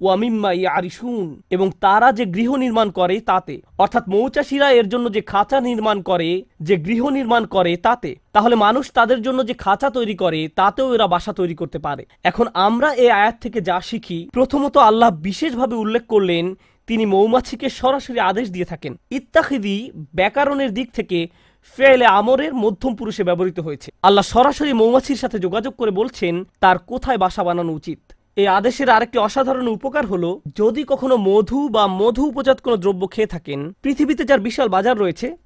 ওয়ামিম্মা 0.00 0.52
ইয়ারিসুন 0.52 1.42
এবং 1.50 1.70
তারা 1.80 2.12
যে 2.12 2.24
গৃহ 2.26 2.56
নির্মাণ 2.56 2.90
করে 2.90 3.20
তাতে। 3.20 3.62
অর্থাৎ 3.78 4.08
মৌচাষীরা 4.08 4.70
এর 4.70 4.88
জন্য 4.88 5.12
যে 5.12 5.20
খাঁচা 5.20 5.60
নির্মাণ 5.60 6.02
করে, 6.02 6.44
যে 6.60 6.76
গৃহ 6.76 7.08
নির্মাণ 7.08 7.46
করে 7.46 7.76
তাতে। 7.76 8.16
তাহলে 8.32 8.54
মানুষ 8.54 8.92
তাদের 8.92 9.22
জন্য 9.22 9.46
যে 9.46 9.54
খাঁচা 9.54 9.90
তৈরি 9.90 10.14
করে, 10.14 10.48
তাতেও 10.48 10.94
এরা 10.94 11.06
বাসা 11.06 11.32
তৈরি 11.32 11.54
করতে 11.54 11.78
পারে। 11.78 12.06
এখন 12.22 12.46
আমরা 12.54 12.94
এই 12.94 13.10
আয়াত 13.10 13.36
থেকে 13.40 13.60
যা 13.60 13.80
শিখি, 13.80 14.30
প্রথমত 14.32 14.76
আল্লাহ 14.76 15.10
বিশেষভাবে 15.10 15.76
উল্লেখ 15.76 16.06
করলেন, 16.06 16.54
তিনি 16.86 17.06
মৌমাছিকে 17.06 17.68
সরাসরি 17.68 18.20
আদেশ 18.20 18.50
দিয়ে 18.50 18.64
থাকেন। 18.64 18.98
ইত্তাখিদি 19.10 19.90
ব্যাকরণের 20.14 20.74
দিক 20.74 20.92
থেকে 20.92 21.28
ফেলে 21.66 22.06
আমরের 22.20 22.52
মধ্যম 22.54 22.92
পুরুষে 22.94 23.22
ব্যবহৃত 23.24 23.58
হয়েছে। 23.60 23.88
আল্লাহ 24.02 24.24
সরাসরি 24.34 24.72
মৌমাছির 24.72 25.16
সাথে 25.16 25.38
যোগাযোগ 25.38 25.72
করে 25.80 25.90
বলছেন, 25.90 26.34
তার 26.60 26.76
কোথায় 26.90 27.18
বাসা 27.18 27.42
বানানো 27.44 27.72
উচিত? 27.72 28.00
এই 28.36 28.48
আদেশের 28.58 28.88
আরেকটি 28.90 29.18
অসাধারণ 29.18 29.66
উপকার 29.68 30.06
হলো, 30.06 30.30
যদি 30.56 30.84
কখনো 30.84 31.16
মধু 31.28 31.68
বা 31.68 31.84
মধু 32.00 32.22
উপজাত 32.26 32.58
কোনো 32.60 32.76
দ্রব্য 32.76 33.02
খেয়ে 33.14 33.32
থাকেন, 33.34 33.60
পৃথিবীতে 33.82 34.22
যার 34.24 34.40
বিশাল 34.40 34.68
বাজার 34.68 34.96
রয়েছে, 34.98 35.36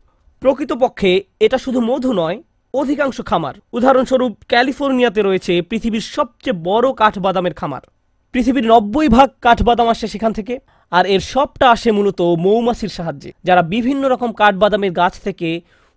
প্রকৃতপক্ষে 0.41 1.11
এটা 1.41 1.59
শুধু 1.59 1.81
মধু 1.81 2.13
নয়, 2.13 2.43
অধিকাংশ 2.75 3.21
খামার। 3.21 3.55
উদাহরণস্বরূপ, 3.73 4.33
ক্যালিফোর্নিয়াতে 4.49 5.23
রয়েছে 5.23 5.63
পৃথিবীর 5.63 6.01
সবচেয়ে 6.01 6.61
বড় 6.69 6.87
কাঠবাদামের 6.93 7.55
খামার। 7.55 7.85
পৃথিবীর 8.35 8.67
নব্বই 8.67 9.09
ভাগ 9.09 9.29
কাঠবাদাম 9.41 9.89
আসে 9.89 10.07
সেখান 10.09 10.33
থেকে, 10.33 10.55
আর 10.93 11.07
এর 11.07 11.21
সবটা 11.21 11.67
আসে 11.71 11.91
মূলত 11.93 12.21
মৌমাছির 12.45 12.89
সাহায্যে, 12.89 13.31
যারা 13.45 13.63
বিভিন্ন 13.63 14.03
রকম 14.09 14.33
কাঠবাদামের 14.33 14.93
গাছ 14.93 15.15
থেকে 15.21 15.49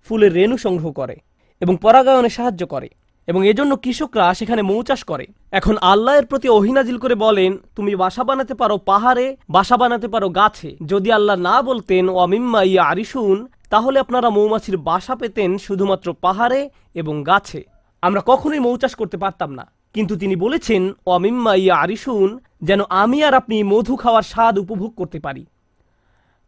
ফুলের 0.05 0.33
রেণু 0.33 0.57
সংগ্রহ 0.57 0.91
করে 0.91 1.15
এবং 1.61 1.77
পরাগায়নে 1.77 2.29
সাহায্য 2.29 2.67
করে 2.67 2.89
এবং 3.27 3.47
এজন্য 3.47 3.75
কৃষকরা 3.75 4.33
সেখানে 4.33 4.61
মৌচাষ 4.61 5.03
করে। 5.03 5.25
এখন 5.51 5.75
আল্লাহর 5.81 6.25
প্রতি 6.25 6.47
অহিনাজিল 6.49 6.97
করে 6.97 7.15
বলেন, 7.15 7.51
তুমি 7.75 7.95
বাসা 7.95 8.23
বানাতে 8.23 8.53
পারো 8.53 8.77
পাহাড়ে, 8.77 9.37
বাসা 9.49 9.77
বানাতে 9.77 10.07
পারো 10.07 10.29
গাছে। 10.29 10.69
যদি 10.85 11.11
আল্লাহ 11.11 11.37
না 11.37 11.61
বলতেন 11.61 12.09
অমিম্মা 12.09 12.63
ইয়া 12.63 12.83
আরিসুন 12.83 13.47
তাহলে 13.69 13.99
আপনারা 13.99 14.29
মৌমাছির 14.29 14.77
বাসা 14.77 15.15
পেতেন 15.15 15.57
শুধুমাত্র 15.57 16.07
পাহাড়ে 16.21 16.69
এবং 16.93 17.23
গাছে। 17.23 17.63
আমরা 18.01 18.21
কখনোই 18.25 18.59
মৌচাষ 18.59 18.95
করতে 18.95 19.17
পারতাম 19.17 19.51
না। 19.51 19.65
কিন্তু 19.93 20.13
তিনি 20.15 20.35
বলেছেন 20.35 20.81
অমিম্মা 21.05 21.53
ইয়া 21.55 21.75
আরিসুন 21.75 22.39
যেন 22.61 22.81
আমি 22.89 23.23
আর 23.23 23.33
আপনি 23.33 23.63
মধু 23.63 23.95
খাওয়ার 23.95 24.23
স্বাদ 24.23 24.59
উপভোগ 24.59 24.91
করতে 24.95 25.19
পারি। 25.19 25.45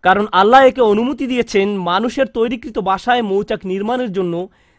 কারণ 0.04 0.26
আল্লাহ 0.32 0.62
একে 0.70 0.82
অনুমতি 0.82 1.26
দিয়েছেন 1.28 1.68
মানুষের 1.92 2.28
তৈরিকৃত 2.38 2.78
বাসায় 2.90 3.22
মৌচাক 3.22 3.62
নির্মাণের 3.66 4.12
জন্য 4.12 4.34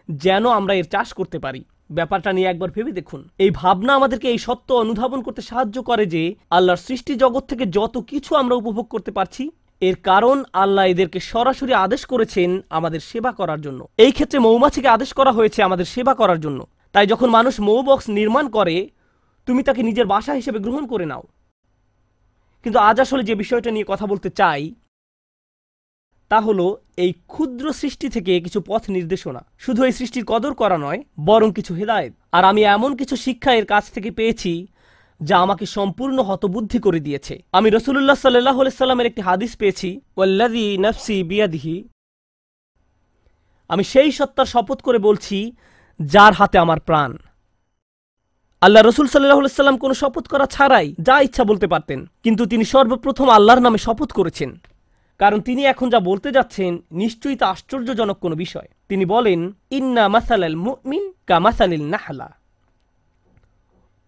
যেন 0.08 0.44
আমরা 0.58 0.72
এর 0.74 0.84
চাষ 0.84 1.08
করতে 1.12 1.38
পারি। 1.38 1.60
ব্যাপারটা 1.90 2.30
নিয়ে 2.32 2.50
একবার 2.50 2.70
ভেবে 2.70 2.92
দেখুন। 2.92 3.20
এই 3.44 3.50
ভাবনা 3.50 3.92
আমাদেরকে 3.94 4.26
এই 4.30 4.38
সত্য 4.38 4.68
অনুধাবন 4.72 5.20
করতে 5.22 5.42
সাহায্য 5.42 5.76
করে 5.82 6.04
যে 6.06 6.22
আল্লাহর 6.50 6.84
সৃষ্টি 6.86 7.12
জগৎ 7.14 7.44
থেকে 7.50 7.64
যত 7.78 7.94
কিছু 8.10 8.30
আমরা 8.36 8.54
উপভোগ 8.54 8.86
করতে 8.88 9.10
পারছি, 9.10 9.44
এর 9.82 9.96
কারণ 10.08 10.36
আল্লাহ 10.52 10.84
এদেরকে 10.84 11.20
সরাসরি 11.20 11.72
আদেশ 11.74 12.02
করেছেন 12.06 12.50
আমাদের 12.78 13.00
সেবা 13.00 13.32
করার 13.32 13.60
জন্য। 13.60 13.80
এই 13.98 14.12
ক্ষেত্রে 14.12 14.38
মৌমাছিকে 14.38 14.88
আদেশ 14.88 15.10
করা 15.12 15.32
হয়েছে 15.32 15.60
আমাদের 15.62 15.86
সেবা 15.94 16.14
করার 16.14 16.40
জন্য। 16.40 16.60
তাই 16.92 17.06
যখন 17.06 17.28
মানুষ 17.30 17.54
মৌ 17.60 17.78
বক্স 17.82 18.06
নির্মাণ 18.18 18.44
করে, 18.48 18.76
তুমি 19.48 19.60
তাকে 19.62 19.82
নিজের 19.82 20.06
বাসা 20.06 20.32
হিসেবে 20.32 20.58
গ্রহণ 20.58 20.84
করে 20.86 21.06
নাও। 21.06 21.24
কিন্তু 22.64 22.78
আজ 22.78 22.96
আসলে 23.00 23.22
যে 23.22 23.34
বিষয়টা 23.34 23.70
নিয়ে 23.70 23.86
কথা 23.88 24.06
বলতে 24.06 24.30
চাই 24.30 24.62
তা 26.30 26.38
হলো 26.46 26.66
এই 27.04 27.12
ক্ষুদ্র 27.32 27.64
সৃষ্টি 27.80 28.06
থেকে 28.14 28.32
কিছু 28.46 28.58
পথ 28.68 28.82
নির্দেশনা। 28.96 29.42
শুধু 29.64 29.80
এই 29.88 29.92
সৃষ্টির 29.98 30.24
কদর 30.30 30.52
করা 30.60 30.76
নয়, 30.86 31.00
বরং 31.28 31.48
কিছু 31.58 31.72
হেদায়েত। 31.78 32.12
আর 32.36 32.42
আমি 32.50 32.62
এমন 32.76 32.90
কিছু 33.00 33.14
শিক্ষা 33.26 33.52
এর 33.58 33.66
কাছ 33.72 33.84
থেকে 33.94 34.10
পেয়েছি, 34.18 34.52
যা 35.20 35.36
আমাকে 35.44 35.64
সম্পূর্ণ 35.76 36.18
হতবুদ্ধি 36.28 36.78
করে 36.86 37.00
দিয়েছে। 37.06 37.34
আমি 37.58 37.68
রসুল্লাহ 37.76 38.18
সাল্লাহ 38.24 38.56
সাল্লামের 38.80 39.08
একটি 39.10 39.22
হাদিস 39.28 39.52
পেয়েছি 39.60 39.88
নফসি 40.84 41.16
বিয়াদিহি। 41.30 41.76
আমি 43.70 43.84
সেই 43.92 44.10
সত্তার 44.18 44.48
শপথ 44.54 44.78
করে 44.86 44.98
বলছি, 45.08 45.38
যার 46.00 46.32
হাতে 46.38 46.56
আমার 46.64 46.80
প্রাণ। 46.88 47.12
আল্লাহ 48.62 48.82
রসুল 48.82 49.06
সাল্লাহ 49.08 49.60
সাল্লাম 49.60 49.78
কোনো 49.84 49.94
শপথ 50.02 50.24
করা 50.32 50.46
ছাড়াই 50.54 50.88
যা 51.06 51.16
ইচ্ছা 51.26 51.42
বলতে 51.50 51.66
পারতেন, 51.72 52.00
কিন্তু 52.24 52.42
তিনি 52.52 52.64
সর্বপ্রথম 52.74 53.26
আল্লাহর 53.36 53.64
নামে 53.66 53.78
শপথ 53.86 54.10
করেছেন। 54.18 54.50
কারণ 55.18 55.40
তিনি 55.40 55.64
এখন 55.64 55.90
যা 55.90 56.00
বলতে 56.00 56.32
যাচ্ছেন 56.32 56.78
নিশ্চয়ই 56.92 57.36
তা 57.36 57.46
আশ্চর্যজনক 57.46 58.18
কোনো 58.18 58.36
বিষয়। 58.36 58.68
তিনি 58.88 59.04
বলেন, 59.04 59.52
ইন্না 59.70 60.08
মাসালাল 60.08 60.56
মুমিন 60.56 61.12
কা 61.26 61.38
মাসালিল 61.38 61.90
নাহলা। 61.90 62.34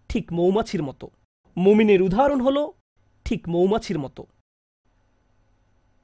ঠিক 0.09 0.33
মৌমাছির 0.33 0.83
মতো। 0.83 1.09
মুমিনের 1.57 2.01
উদাহরণ 2.01 2.41
হলো, 2.41 2.73
ঠিক 3.25 3.49
মৌমাছির 3.49 3.99
মতো। 3.99 4.25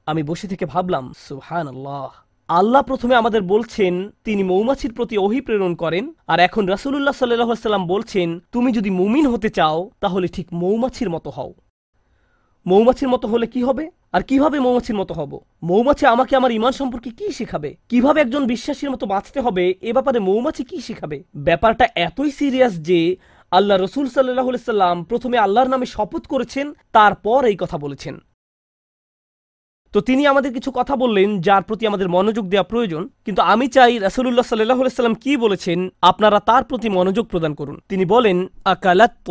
আমি 0.06 0.22
বসে 0.22 0.48
থেকে 0.48 0.66
ভাবলাম 0.66 1.12
সুহান 1.18 1.68
আল্লাহ 1.68 2.10
আল্লাহ 2.48 2.82
প্রথমে 2.82 3.14
আমাদের 3.14 3.42
বলছেন, 3.42 4.10
তিনি 4.24 4.42
মৌমাছির 4.42 4.94
প্রতি 4.94 5.18
অহি 5.18 5.40
প্রেরণ 5.40 5.74
করেন। 5.74 6.12
আর 6.26 6.40
এখন 6.40 6.66
রাসুল্লাহ 6.66 7.14
সাল্লাহ 7.14 7.54
সাল্লাম 7.54 7.86
বলছেন, 7.86 8.40
তুমি 8.52 8.72
যদি 8.72 8.90
মুমিন 8.90 9.26
হতে 9.26 9.48
চাও, 9.48 9.90
তাহলে 10.00 10.28
ঠিক 10.28 10.52
মৌমাছির 10.52 11.10
মতো 11.10 11.30
হও। 11.30 11.54
মৌমাছির 12.66 13.08
মতো 13.08 13.28
হলে 13.28 13.46
কি 13.46 13.62
হবে? 13.62 13.90
আর 14.12 14.22
কীভাবে 14.22 14.60
মৌমাছির 14.60 14.96
মতো 14.96 15.14
হব? 15.14 15.40
মৌমাছি 15.62 16.06
আমাকে 16.06 16.36
আমার 16.36 16.50
ইমান 16.50 16.72
সম্পর্কে 16.72 17.10
কি 17.10 17.32
শেখাবে? 17.32 17.76
কীভাবে 17.88 18.20
একজন 18.20 18.46
বিশ্বাসীর 18.46 18.90
মতো 18.90 19.06
বাঁচতে 19.06 19.40
হবে? 19.40 19.74
এ 19.80 19.92
ব্যাপারে 19.92 20.18
মৌমাছি 20.18 20.64
কি 20.64 20.80
শেখাবে? 20.80 21.24
ব্যাপারটা 21.36 21.88
এতই 21.94 22.30
সিরিয়াস 22.30 22.80
যে 22.80 23.16
আল্লাহ 23.50 23.78
রসুল 23.78 24.08
সাল্লাহ 24.08 24.56
সাল্লাম 24.56 25.04
প্রথমে 25.04 25.38
আল্লাহর 25.38 25.68
নামে 25.68 25.86
শপথ 25.86 26.26
করেছেন, 26.26 26.72
তারপর 26.92 27.44
এই 27.44 27.56
কথা 27.56 27.78
বলেছেন। 27.78 28.18
তো 29.92 30.00
তিনি 30.00 30.26
আমাদের 30.26 30.54
কিছু 30.54 30.70
কথা 30.70 30.96
বললেন 30.96 31.40
যার 31.40 31.62
প্রতি 31.62 31.86
আমাদের 31.86 32.08
মনোযোগ 32.08 32.48
দেওয়া 32.48 32.64
প্রয়োজন। 32.64 33.08
কিন্তু 33.24 33.42
আমি 33.42 33.68
চাই 33.68 33.98
রাসুল্লাহ 33.98 34.46
সাল্লাহ 34.46 34.88
সাল্লাম 34.88 35.14
কি 35.14 35.36
বলেছেন, 35.36 35.88
আপনারা 36.02 36.40
তার 36.40 36.64
প্রতি 36.64 36.88
মনোযোগ 36.88 37.26
প্রদান 37.26 37.54
করুন। 37.54 37.80
তিনি 37.88 38.04
বলেন, 38.04 38.46
আকালাত 38.64 39.30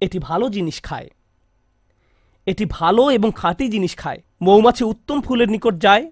এটি 0.00 0.18
ভালো 0.18 0.48
জিনিস 0.48 0.82
খায়। 0.82 1.10
এটি 2.46 2.64
ভালো 2.70 3.10
এবং 3.10 3.30
খাঁটি 3.34 3.68
জিনিস 3.68 3.96
খায়। 3.96 4.20
মৌমাছি 4.42 4.84
উত্তম 4.84 5.20
ফুলের 5.20 5.48
নিকট 5.48 5.74
যায়। 5.80 6.10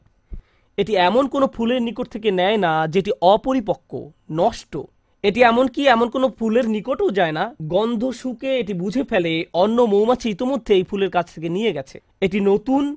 এটি 0.78 0.96
এমন 0.96 1.26
কোনো 1.28 1.46
ফুলের 1.46 1.82
নিকট 1.82 2.06
থেকে 2.08 2.30
নেয় 2.30 2.56
না 2.56 2.86
যেটি 2.86 3.10
অপরিপক্ক, 3.20 4.10
নষ্ট। 4.30 4.76
এটি 5.22 5.42
এমনকি 5.42 5.86
এমন 5.86 6.08
কোনো 6.08 6.28
ফুলের 6.38 6.68
নিকটও 6.68 7.10
যায় 7.10 7.32
না। 7.32 7.54
গন্ধ 7.62 8.10
শুকে 8.10 8.58
এটি 8.58 8.72
বুঝে 8.72 9.02
ফেলে, 9.02 9.44
অন্য 9.52 9.82
মৌমাছি 9.82 10.30
ইতোমধ্যে 10.30 10.74
এই 10.74 10.82
ফুলের 10.82 11.10
কাছ 11.10 11.34
থেকে 11.34 11.48
নিয়ে 11.48 11.72
গেছে। 11.72 12.00
এটি 12.20 12.40
নতুন, 12.40 12.96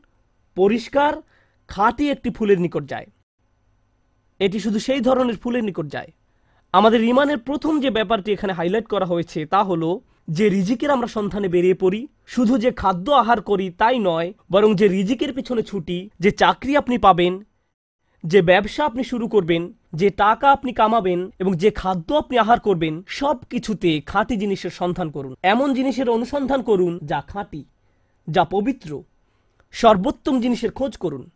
পরিষ্কার, 0.55 1.21
খাঁটি 1.67 2.09
একটি 2.09 2.29
ফুলের 2.29 2.59
নিকট 2.59 2.83
যায়। 2.85 3.05
এটি 4.39 4.59
শুধু 4.59 4.79
সেই 4.79 4.99
ধরনের 4.99 5.37
ফুলের 5.37 5.63
নিকট 5.63 5.87
যায়। 5.87 6.11
আমাদের 6.73 7.03
ইমানের 7.03 7.37
প্রথম 7.37 7.79
যে 7.79 7.89
ব্যাপারটি 7.89 8.31
এখানে 8.31 8.53
হাইলাইট 8.53 8.87
করা 8.87 9.05
হয়েছে 9.05 9.45
তা 9.45 9.63
হলো 9.63 10.01
যে 10.31 10.49
রিজিকের 10.49 10.91
আমরা 10.91 11.07
সন্ধানে 11.07 11.47
বেরিয়ে 11.47 11.73
পড়ি, 11.73 12.07
শুধু 12.27 12.57
যে 12.57 12.71
খাদ্য 12.71 13.11
আহার 13.11 13.41
করি 13.41 13.69
তাই 13.69 13.99
নয়, 13.99 14.33
বরং 14.51 14.75
যে 14.75 14.87
রিজিকের 14.87 15.33
পিছনে 15.33 15.63
ছুটি, 15.63 16.09
যে 16.19 16.31
চাকরি 16.31 16.77
আপনি 16.77 16.97
পাবেন, 16.97 17.43
যে 18.23 18.41
ব্যবসা 18.41 18.85
আপনি 18.85 19.03
শুরু 19.03 19.27
করবেন, 19.27 19.73
যে 19.93 20.09
টাকা 20.09 20.51
আপনি 20.51 20.73
কামাবেন 20.73 21.31
এবং 21.39 21.53
যে 21.53 21.71
খাদ্য 21.71 22.13
আপনি 22.13 22.37
আহার 22.37 22.59
করবেন, 22.59 23.03
সব 23.07 23.37
কিছুতে 23.49 24.01
খাঁটি 24.01 24.35
জিনিসের 24.37 24.69
সন্ধান 24.69 25.11
করুন। 25.11 25.35
এমন 25.43 25.73
জিনিসের 25.73 26.09
অনুসন্ধান 26.09 26.61
করুন 26.61 26.99
যা 27.03 27.21
খাঁটি, 27.21 27.65
যা 28.27 28.43
পবিত্র, 28.43 29.03
সর্বোত্তম 29.71 30.41
জিনিসের 30.41 30.71
খোঁজ 30.71 30.97
করুন। 30.97 31.29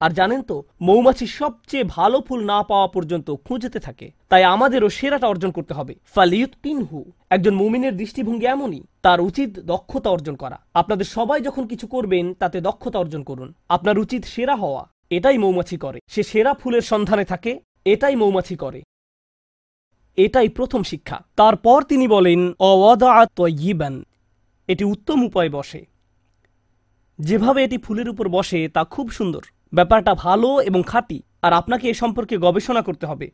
আর 0.00 0.10
জানেন 0.10 0.42
তো, 0.42 0.64
মৌমাছি 0.80 1.26
সবচেয়ে 1.26 1.84
ভালো 1.84 2.20
ফুল 2.20 2.44
না 2.44 2.62
পাওয়া 2.62 2.88
পর্যন্ত 2.88 3.30
খুঁজতে 3.44 3.78
থাকে, 3.78 4.10
তাই 4.28 4.44
আমাদেরও 4.44 4.88
সেরাটা 4.88 5.26
অর্জন 5.26 5.50
করতে 5.50 5.74
হবে। 5.74 5.94
ফালিউত 6.14 6.50
তিনহু 6.62 7.04
একজন 7.30 7.54
মুমিনের 7.54 7.96
দৃষ্টিভঙ্গি 7.96 8.46
এমনই, 8.46 8.82
তার 9.02 9.20
উচিত 9.20 9.58
দক্ষতা 9.58 10.10
অর্জন 10.10 10.34
করা। 10.34 10.60
আপনাদের 10.74 11.04
সবাই 11.04 11.40
যখন 11.40 11.66
কিছু 11.66 11.86
করবেন, 11.86 12.34
তাতে 12.34 12.60
দক্ষতা 12.60 12.98
অর্জন 12.98 13.22
করুন। 13.22 13.54
আপনার 13.68 13.98
উচিত 13.98 14.24
সেরা 14.24 14.56
হওয়া, 14.56 14.88
এটাই 15.10 15.38
মৌমাছি 15.38 15.76
করে। 15.76 15.98
সে 16.08 16.22
সেরা 16.22 16.54
ফুলের 16.54 16.80
সন্ধানে 16.80 17.24
থাকে, 17.24 17.60
এটাই 17.84 18.16
মৌমাছি 18.16 18.56
করে। 18.56 18.82
এটাই 20.16 20.48
প্রথম 20.48 20.82
শিক্ষা। 20.82 21.24
তারপর 21.36 21.82
তিনি 21.82 22.08
বলেন 22.08 22.52
অওয়াদান 22.58 24.04
এটি 24.68 24.84
উত্তম 24.84 25.24
উপায় 25.24 25.50
বসে। 25.50 25.86
যেভাবে 27.18 27.64
এটি 27.64 27.78
ফুলের 27.78 28.08
উপর 28.08 28.28
বসে, 28.28 28.68
তা 28.68 28.84
খুব 28.84 29.10
সুন্দর। 29.10 29.40
ব্যাপারটা 29.74 30.14
ভালো 30.14 30.60
এবং 30.60 30.82
খাঁটি, 30.82 31.22
আর 31.42 31.52
আপনাকে 31.52 31.90
এ 31.90 31.94
সম্পর্কে 31.94 32.38
গবেষণা 32.38 32.82
করতে 32.82 33.06
হবে। 33.06 33.30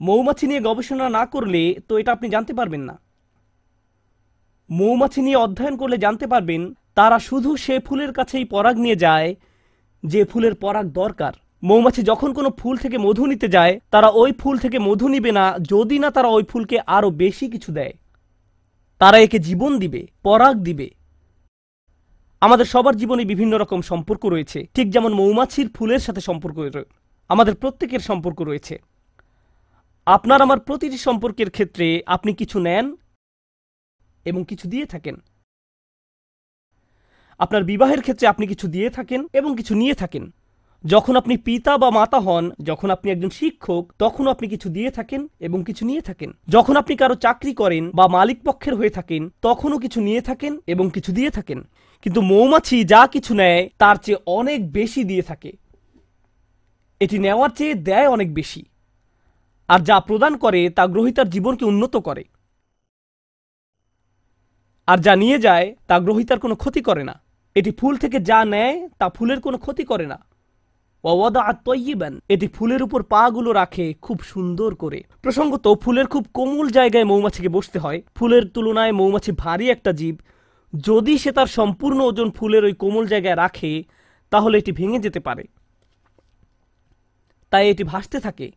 মৌমাছি 0.00 0.46
নিয়ে 0.46 0.60
গবেষণা 0.60 1.08
না 1.08 1.26
করলে, 1.26 1.74
তো 1.88 1.98
এটা 1.98 2.12
আপনি 2.12 2.28
জানতে 2.28 2.54
পারবেন 2.54 2.80
না। 2.80 3.00
মৌমাছি 4.70 5.22
নিয়ে 5.22 5.36
অধ্যয়ন 5.36 5.76
করলে 5.76 5.96
জানতে 5.98 6.26
পারবেন, 6.26 6.74
তারা 6.94 7.18
শুধু 7.18 7.56
সে 7.56 7.78
ফুলের 7.78 8.12
কাছেই 8.12 8.44
পরাগ 8.44 8.76
নিয়ে 8.76 8.96
যায়, 8.96 9.34
যে 10.04 10.24
ফুলের 10.24 10.54
পরাগ 10.54 10.86
দরকার। 10.90 11.32
মৌমাছি 11.62 12.02
যখন 12.02 12.32
কোনো 12.32 12.50
ফুল 12.50 12.76
থেকে 12.76 12.98
মধু 12.98 13.26
নিতে 13.26 13.48
যায়, 13.48 13.80
তারা 13.90 14.08
ওই 14.08 14.32
ফুল 14.32 14.58
থেকে 14.58 14.78
মধু 14.78 15.08
নিবে 15.08 15.32
না, 15.32 15.54
যদি 15.58 15.98
না 15.98 16.10
তারা 16.10 16.28
ওই 16.28 16.42
ফুলকে 16.42 16.76
আরও 16.86 17.10
বেশি 17.10 17.50
কিছু 17.50 17.72
দেয়। 17.72 17.92
তারা 18.98 19.18
একে 19.18 19.38
জীবন 19.38 19.78
দিবে, 19.78 20.06
পরাগ 20.22 20.56
দিবে। 20.56 20.90
আমাদের 22.40 22.64
সবার 22.64 22.96
জীবনে 22.96 23.24
বিভিন্ন 23.24 23.58
রকম 23.58 23.80
সম্পর্ক 23.82 24.26
রয়েছে, 24.26 24.66
ঠিক 24.74 24.90
যেমন 24.90 25.12
মৌমাছির 25.12 25.68
ফুলের 25.68 25.98
সাথে 25.98 26.20
সম্পর্ক 26.20 26.58
আমাদের 27.28 27.54
প্রত্যেকের 27.54 28.00
সম্পর্ক 28.00 28.42
রয়েছে। 28.42 28.78
আপনার 30.06 30.42
আমার 30.42 30.60
প্রতিটি 30.60 30.98
সম্পর্কের 30.98 31.50
ক্ষেত্রে 31.50 32.02
আপনি 32.06 32.32
কিছু 32.34 32.60
নেন 32.60 32.96
এবং 34.24 34.44
কিছু 34.44 34.68
দিয়ে 34.68 34.86
থাকেন। 34.86 35.16
আপনার 37.38 37.64
বিবাহের 37.64 38.00
ক্ষেত্রে 38.00 38.28
আপনি 38.28 38.46
কিছু 38.46 38.68
দিয়ে 38.68 38.90
থাকেন 38.90 39.28
এবং 39.32 39.56
কিছু 39.56 39.74
নিয়ে 39.74 39.94
থাকেন। 39.94 40.34
যখন 40.86 41.16
আপনি 41.16 41.36
পিতা 41.36 41.78
বা 41.78 41.90
মাতা 41.90 42.20
হন, 42.20 42.50
যখন 42.62 42.90
আপনি 42.90 43.12
একজন 43.12 43.30
শিক্ষক, 43.30 43.92
তখন 43.98 44.28
আপনি 44.28 44.48
কিছু 44.48 44.68
দিয়ে 44.68 44.90
থাকেন 44.90 45.28
এবং 45.40 45.64
কিছু 45.66 45.86
নিয়ে 45.86 46.00
থাকেন। 46.00 46.32
যখন 46.48 46.76
আপনি 46.76 46.96
কারও 46.96 47.14
চাকরি 47.14 47.54
করেন 47.54 47.90
বা 47.90 48.06
মালিক 48.06 48.42
পক্ষের 48.42 48.74
হয়ে 48.74 48.90
থাকেন, 48.90 49.32
তখনও 49.42 49.78
কিছু 49.78 50.00
নিয়ে 50.00 50.20
থাকেন 50.20 50.58
এবং 50.66 50.90
কিছু 50.94 51.12
দিয়ে 51.12 51.30
থাকেন। 51.30 51.68
কিন্তু 52.02 52.20
মৌমাছি 52.20 52.84
যা 52.84 53.06
কিছু 53.06 53.34
নেয়, 53.34 53.70
তার 53.78 53.96
চেয়ে 53.96 54.18
অনেক 54.26 54.72
বেশি 54.72 55.04
দিয়ে 55.04 55.22
থাকে। 55.22 55.52
এটি 57.00 57.18
নেওয়ার 57.18 57.50
চেয়ে 57.50 57.74
দেয় 57.74 58.08
অনেক 58.08 58.34
বেশি। 58.34 58.64
আর 59.68 59.80
যা 59.80 60.00
প্রদান 60.00 60.36
করে, 60.36 60.70
তা 60.70 60.86
গ্রহিতার 60.86 61.30
জীবনকে 61.30 61.64
উন্নত 61.64 61.96
করে। 61.96 62.24
আর 64.86 64.98
যা 64.98 65.16
নিয়ে 65.16 65.38
যায়, 65.38 65.74
তা 65.86 66.00
গ্রহিতার 66.00 66.38
কোনো 66.38 66.54
ক্ষতি 66.54 66.80
করে 66.80 67.04
না। 67.04 67.20
এটি 67.54 67.70
ফুল 67.70 67.96
থেকে 67.96 68.20
যা 68.20 68.44
নেয়, 68.44 68.88
তা 68.88 69.08
ফুলের 69.08 69.40
কোনো 69.40 69.58
ক্ষতি 69.58 69.84
করে 69.84 70.06
না। 70.06 70.24
ওয়াদা 71.04 71.52
তৈবান 71.52 72.20
এটি 72.28 72.48
ফুলের 72.48 72.82
উপর 72.82 73.02
পাগুলো 73.02 73.52
রাখে 73.52 73.94
খুব 74.02 74.20
সুন্দর 74.20 74.74
করে। 74.74 75.02
প্রসঙ্গত, 75.22 75.80
ফুলের 75.80 76.06
খুব 76.06 76.26
কোমল 76.34 76.68
জায়গায় 76.68 77.04
মৌমাছিকে 77.04 77.48
বসতে 77.48 77.78
হয়। 77.78 78.02
ফুলের 78.14 78.48
তুলনায় 78.48 78.92
মৌমাছি 78.92 79.32
ভারী 79.32 79.70
একটা 79.70 79.92
জীব। 79.92 80.16
যদি 80.84 81.18
সে 81.18 81.32
তার 81.32 81.46
সম্পূর্ণ 81.46 82.00
ওজন 82.00 82.30
ফুলের 82.30 82.64
ওই 82.64 82.72
কোমল 82.72 83.06
জায়গায় 83.06 83.36
রাখে, 83.36 83.84
তাহলে 84.30 84.58
এটি 84.58 84.72
ভেঙে 84.72 84.98
যেতে 84.98 85.20
পারে। 85.20 85.44
তাই 87.50 87.70
এটি 87.70 87.84
ভাসতে 87.84 88.20
থাকে। 88.20 88.52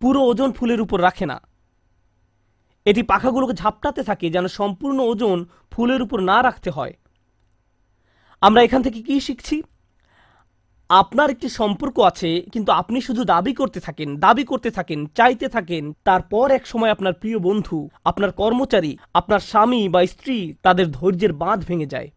পুরো 0.00 0.20
ওজন 0.20 0.52
ফুলের 0.52 0.80
উপর 0.80 1.02
রাখে 1.02 1.26
না। 1.26 1.40
এটি 2.90 3.02
পাখাগুলোকে 3.02 3.54
ঝাপটাতে 3.62 4.02
থাকে 4.02 4.26
যেন 4.30 4.46
সম্পূর্ণ 4.58 4.98
ওজন 5.10 5.38
ফুলের 5.72 6.00
উপর 6.02 6.18
না 6.30 6.36
রাখতে 6.42 6.70
হয়। 6.70 6.94
আমরা 8.42 8.60
এখান 8.62 8.80
থেকে 8.82 8.98
কি 9.08 9.16
শিখছি? 9.20 9.56
আপনার 10.90 11.28
একটি 11.30 11.48
সম্পর্ক 11.60 11.96
আছে, 12.10 12.30
কিন্তু 12.52 12.70
আপনি 12.72 12.98
শুধু 13.00 13.22
দাবি 13.24 13.52
করতে 13.54 13.78
থাকেন, 13.80 14.08
দাবি 14.16 14.44
করতে 14.44 14.70
থাকেন, 14.70 15.00
চাইতে 15.18 15.46
থাকেন, 15.48 15.84
তারপর 16.04 16.46
এক 16.58 16.64
সময় 16.66 16.90
আপনার 16.90 17.14
প্রিয় 17.14 17.38
বন্ধু, 17.38 17.78
আপনার 18.04 18.30
কর্মচারী, 18.32 18.92
আপনার 19.14 19.40
স্বামী 19.50 19.82
বা 19.88 20.00
স্ত্রী 20.06 20.36
তাদের 20.62 20.86
ধৈর্যের 20.90 21.32
বাঁধ 21.32 21.60
ভেঙে 21.68 21.92
যায়। 21.94 22.08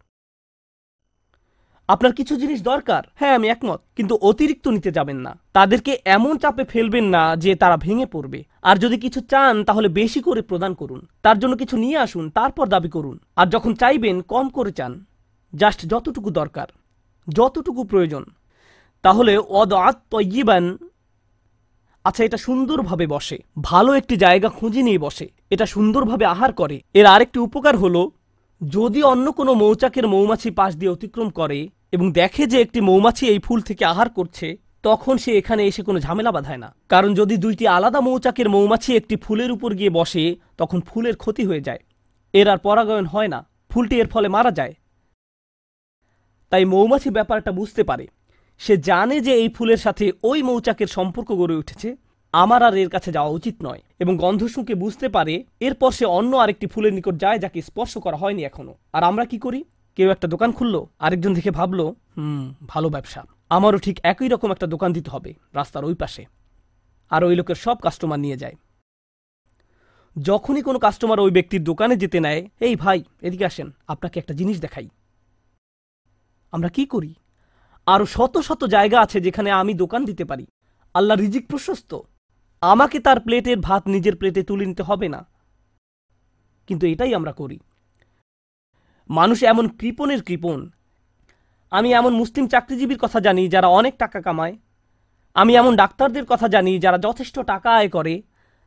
আপনার 1.88 2.12
কিছু 2.12 2.36
জিনিস 2.36 2.62
দরকার। 2.62 3.02
হ্যাঁ 3.14 3.34
আমি 3.34 3.48
একমত। 3.48 3.80
কিন্তু 3.96 4.14
অতিরিক্ত 4.14 4.68
নিতে 4.68 4.90
যাবেন 4.90 5.16
না। 5.16 5.38
তাদেরকে 5.52 5.98
এমন 6.04 6.38
চাপে 6.38 6.64
ফেলবেন 6.64 7.04
না 7.04 7.36
যে 7.36 7.54
তারা 7.54 7.76
ভেঙে 7.76 8.06
পড়বে। 8.06 8.44
আর 8.62 8.76
যদি 8.76 8.98
কিছু 8.98 9.20
চান, 9.20 9.64
তাহলে 9.64 9.88
বেশি 9.88 10.20
করে 10.20 10.42
প্রদান 10.42 10.74
করুন। 10.74 11.06
তার 11.22 11.38
জন্য 11.38 11.56
কিছু 11.56 11.76
নিয়ে 11.76 11.98
আসুন, 11.98 12.30
তারপর 12.30 12.68
দাবি 12.68 12.88
করুন। 12.88 13.18
আর 13.36 13.46
যখন 13.46 13.74
চাইবেন, 13.74 14.20
কম 14.20 14.48
করে 14.48 14.72
চান। 14.72 15.04
জাস্ট 15.56 15.80
যতটুকু 15.80 16.30
দরকার। 16.30 16.66
যতটুকু 17.28 17.84
প্রয়োজন। 17.84 18.24
তাহলে 19.02 19.38
অদাত 19.38 20.02
তৈবান 20.10 20.78
আচ্ছা 22.04 22.24
এটা 22.24 22.36
সুন্দরভাবে 22.36 23.06
বসে। 23.06 23.38
ভালো 23.62 23.94
একটি 23.94 24.16
জায়গা 24.16 24.48
খুঁজে 24.48 24.82
নিয়ে 24.82 24.98
বসে। 24.98 25.28
এটা 25.50 25.66
সুন্দরভাবে 25.66 26.24
আহার 26.24 26.52
করে। 26.52 26.82
এর 26.94 27.06
আরেকটি 27.06 27.38
উপকার 27.38 27.76
হলো 27.76 28.10
যদি 28.70 29.02
অন্য 29.02 29.32
কোনো 29.32 29.54
মৌচাকের 29.54 30.08
মৌমাছি 30.08 30.50
পাশ 30.50 30.76
দিয়ে 30.76 30.92
অতিক্রম 30.92 31.30
করে 31.30 31.68
এবং 31.92 32.12
দেখে 32.12 32.46
যে 32.46 32.60
একটি 32.60 32.80
মৌমাছি 32.80 33.28
এই 33.28 33.38
ফুল 33.38 33.60
থেকে 33.60 33.84
আহার 33.84 34.10
করছে, 34.10 34.58
তখন 34.82 35.16
সে 35.16 35.38
এখানে 35.38 35.66
এসে 35.66 35.82
কোনো 35.82 36.00
ঝামেলা 36.00 36.32
বাঁধায় 36.32 36.56
না। 36.56 36.74
কারণ 36.88 37.14
যদি 37.14 37.36
দুইটি 37.36 37.68
আলাদা 37.68 38.00
মৌচাকের 38.00 38.48
মৌমাছি 38.48 38.96
একটি 38.96 39.16
ফুলের 39.16 39.52
উপর 39.52 39.74
গিয়ে 39.74 39.90
বসে, 39.90 40.36
তখন 40.58 40.80
ফুলের 40.80 41.16
ক্ষতি 41.16 41.44
হয়ে 41.44 41.60
যায়। 41.60 41.78
এর 42.32 42.48
আর 42.48 42.58
পরাগায়ন 42.58 43.04
হয় 43.04 43.28
না। 43.28 43.48
ফুলটি 43.70 44.00
এর 44.00 44.06
ফলে 44.06 44.28
মারা 44.28 44.50
যায়। 44.50 44.74
তাই 46.50 46.64
মৌমাছি 46.64 47.10
ব্যাপারটা 47.10 47.52
বুঝতে 47.52 47.84
পারে। 47.84 48.06
সে 48.58 48.76
জানে 48.76 49.20
যে 49.20 49.32
এই 49.32 49.48
ফুলের 49.48 49.76
সাথে 49.76 50.12
ওই 50.22 50.42
মৌচাকের 50.42 50.86
সম্পর্ক 50.86 51.32
গড়ে 51.32 51.56
উঠেছে। 51.56 51.96
আমার 52.34 52.62
আর 52.62 52.76
এর 52.76 52.88
কাছে 52.88 53.12
যাওয়া 53.12 53.30
উচিত 53.30 53.54
নয়। 53.62 53.82
এবং 53.98 54.16
গন্ধ 54.16 54.46
শুঁকে 54.46 54.74
বুঝতে 54.74 55.08
পারে, 55.08 55.44
এরপর 55.60 55.90
সে 55.90 56.04
অন্য 56.04 56.36
আরেকটি 56.36 56.66
ফুলের 56.66 56.92
নিকট 56.92 57.14
যায় 57.14 57.38
যাকে 57.38 57.62
স্পর্শ 57.62 57.98
করা 57.98 58.16
হয়নি 58.16 58.44
এখনও। 58.44 58.74
আর 58.92 59.02
আমরা 59.02 59.24
কি 59.24 59.38
করি? 59.38 59.64
কেউ 59.96 60.10
একটা 60.10 60.28
দোকান 60.28 60.52
খুললো, 60.52 60.86
আরেকজন 60.98 61.34
দেখে 61.34 61.50
ভাবলো, 61.50 61.94
হুম, 62.16 62.54
ভালো 62.66 62.88
ব্যবসা। 62.88 63.24
আমারও 63.48 63.78
ঠিক 63.78 64.00
একই 64.02 64.28
রকম 64.28 64.52
একটা 64.52 64.66
দোকান 64.66 64.92
দিতে 64.92 65.10
হবে, 65.10 65.34
রাস্তার 65.54 65.84
ওই 65.84 65.94
পাশে। 65.94 66.24
আর 67.10 67.24
ওই 67.24 67.36
লোকের 67.36 67.54
সব 67.54 67.76
কাস্টমার 67.76 68.20
নিয়ে 68.20 68.36
যায়। 68.36 68.54
যখনই 70.22 70.62
কোনো 70.62 70.78
কাস্টমার 70.78 71.20
ওই 71.20 71.30
ব্যক্তির 71.30 71.64
দোকানে 71.64 71.96
যেতে 71.96 72.20
নেয়, 72.20 72.48
এই 72.60 72.76
ভাই, 72.76 73.04
এদিকে 73.22 73.46
আসেন, 73.46 73.70
আপনাকে 73.88 74.18
একটা 74.18 74.34
জিনিস 74.34 74.60
দেখাই। 74.60 74.88
আমরা 76.52 76.68
কি 76.68 76.86
করি? 76.86 77.14
আরও 77.86 78.06
শত 78.06 78.38
শত 78.38 78.64
জায়গা 78.64 79.00
আছে 79.00 79.20
যেখানে 79.20 79.50
আমি 79.50 79.74
দোকান 79.74 80.04
দিতে 80.04 80.24
পারি। 80.24 80.46
আল্লাহ 80.94 81.16
রিজিক 81.16 81.48
প্রশস্ত। 81.48 82.00
আমাকে 82.64 82.98
তার 82.98 83.20
প্লেটের 83.20 83.56
ভাত 83.60 83.88
নিজের 83.88 84.16
প্লেটে 84.16 84.42
তুলে 84.42 84.66
নিতে 84.66 84.82
হবে 84.82 85.08
না। 85.08 85.26
কিন্তু 86.66 86.86
এটাই 86.86 87.14
আমরা 87.14 87.32
করি। 87.32 87.58
মানুষ 89.10 89.42
এমন 89.42 89.68
কৃপণের 89.68 90.22
কৃপণ। 90.22 90.70
আমি 91.70 91.92
এমন 91.92 92.14
মুসলিম 92.14 92.48
চাকরিজীবীর 92.48 92.98
কথা 92.98 93.20
জানি 93.20 93.48
যারা 93.48 93.66
অনেক 93.66 93.98
টাকা 93.98 94.20
কামায়। 94.20 94.56
আমি 95.34 95.56
এমন 95.56 95.76
ডাক্তারদের 95.76 96.24
কথা 96.26 96.48
জানি 96.48 96.78
যারা 96.78 96.98
যথেষ্ট 96.98 97.40
টাকা 97.40 97.70
আয় 97.70 97.88
করে। 97.88 98.22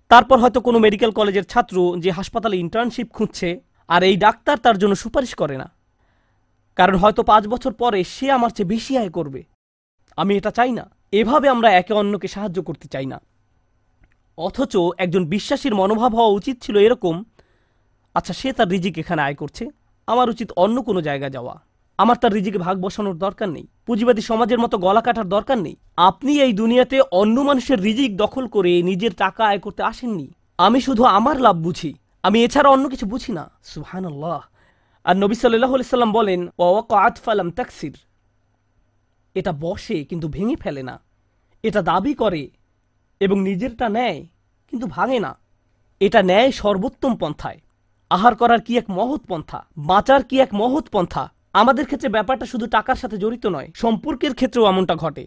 তারপর 0.09 0.39
হয়তো 0.39 0.61
কোনো 0.61 0.79
মেডিকেল 0.79 1.11
কলেজের 1.11 1.43
ছাত্র 1.43 1.95
যে 1.99 2.11
হাসপাতালে 2.11 2.57
ইন্টার্নশিপ 2.57 3.11
খুঁজছে 3.11 3.61
আর 3.87 4.03
এই 4.03 4.17
ডাক্তার 4.17 4.57
তার 4.57 4.77
জন্য 4.77 4.95
সুপারিশ 4.95 5.35
করে 5.35 5.57
না। 5.57 5.71
কারণ 6.75 6.95
হয়তো 6.95 7.23
পাঁচ 7.23 7.47
বছর 7.47 7.73
পরে 7.73 8.03
সে 8.03 8.31
আমার 8.31 8.49
চেয়ে 8.49 8.69
বেশি 8.69 8.97
আয় 8.97 9.09
করবে। 9.09 9.43
আমি 10.17 10.37
এটা 10.37 10.51
চাই 10.51 10.71
না। 10.71 10.89
এভাবে 11.11 11.49
আমরা 11.49 11.71
একে 11.71 11.93
অন্যকে 11.93 12.27
সাহায্য 12.27 12.63
করতে 12.63 12.87
চাই 12.87 13.05
না। 13.05 13.21
অথচ 14.37 14.73
একজন 15.03 15.23
বিশ্বাসীর 15.25 15.73
মনোভাব 15.75 16.11
হওয়া 16.17 16.31
উচিত 16.39 16.55
ছিল 16.63 16.75
এরকম 16.77 17.15
আচ্ছা 18.15 18.33
সে 18.39 18.49
তার 18.57 18.67
রিজিক 18.73 18.95
এখানে 19.03 19.21
আয় 19.21 19.37
করছে, 19.41 19.63
আমার 20.07 20.27
উচিত 20.29 20.49
অন্য 20.63 20.77
কোনো 20.87 20.99
জায়গায় 21.07 21.33
যাওয়া। 21.37 21.55
আমার 21.99 22.17
তার 22.21 22.31
রিজিকে 22.37 22.59
ভাগ 22.65 22.75
বসানোর 22.85 23.17
দরকার 23.25 23.49
নেই, 23.49 23.65
পুঁজিবাদী 23.85 24.21
সমাজের 24.21 24.59
মতো 24.59 24.75
গলা 24.77 25.01
কাটার 25.01 25.27
দরকার 25.35 25.57
নেই। 25.57 25.75
আপনি 26.09 26.31
এই 26.45 26.53
দুনিয়াতে 26.53 26.97
অন্য 27.21 27.37
মানুষের 27.49 27.79
রিজিক 27.87 28.11
দখল 28.23 28.45
করে 28.47 28.71
নিজের 28.81 29.13
টাকা 29.13 29.41
আয় 29.45 29.61
করতে 29.65 29.81
আসেননি। 29.83 30.27
আমি 30.57 30.79
শুধু 30.81 31.03
আমার 31.17 31.37
লাভ 31.41 31.55
বুঝি, 31.55 31.91
আমি 32.23 32.37
এছাড়া 32.45 32.69
অন্য 32.69 32.85
কিছু 32.89 33.05
বুঝি 33.05 33.31
না। 33.37 33.43
সুহান 33.63 34.05
আর 35.05 35.15
নবী 35.23 35.35
সাল্লাহ 35.35 35.71
সাল্লাম 35.93 36.11
বলেন 36.11 36.41
ফালাম 37.25 37.49
তাকসির। 37.51 37.95
এটা 39.35 39.51
বসে 39.65 39.97
কিন্তু 40.09 40.27
ভেঙে 40.27 40.57
ফেলে 40.63 40.83
না। 40.89 40.95
এটা 41.63 41.81
দাবি 41.81 42.13
করে 42.13 42.41
এবং 43.21 43.37
নিজেরটা 43.47 43.87
নেয়, 43.97 44.19
কিন্তু 44.69 44.85
ভাঙে 44.95 45.19
না। 45.25 45.31
এটা 46.01 46.19
নেয় 46.31 46.49
সর্বোত্তম 46.61 47.13
পন্থায়। 47.21 47.59
আহার 48.11 48.33
করার 48.41 48.61
কি 48.65 48.73
এক 48.81 48.87
মহৎ 48.97 49.21
পন্থা? 49.29 49.59
বাঁচার 49.89 50.21
কি 50.29 50.35
এক 50.45 50.51
মহৎ 50.61 50.85
পন্থা? 50.93 51.23
আমাদের 51.61 51.85
ক্ষেত্রে 51.89 52.09
ব্যাপারটা 52.15 52.45
শুধু 52.51 52.65
টাকার 52.75 52.97
সাথে 53.01 53.17
জড়িত 53.23 53.45
নয়, 53.55 53.67
সম্পর্কের 53.83 54.33
ক্ষেত্রেও 54.39 54.69
এমনটা 54.71 54.95
ঘটে। 55.03 55.25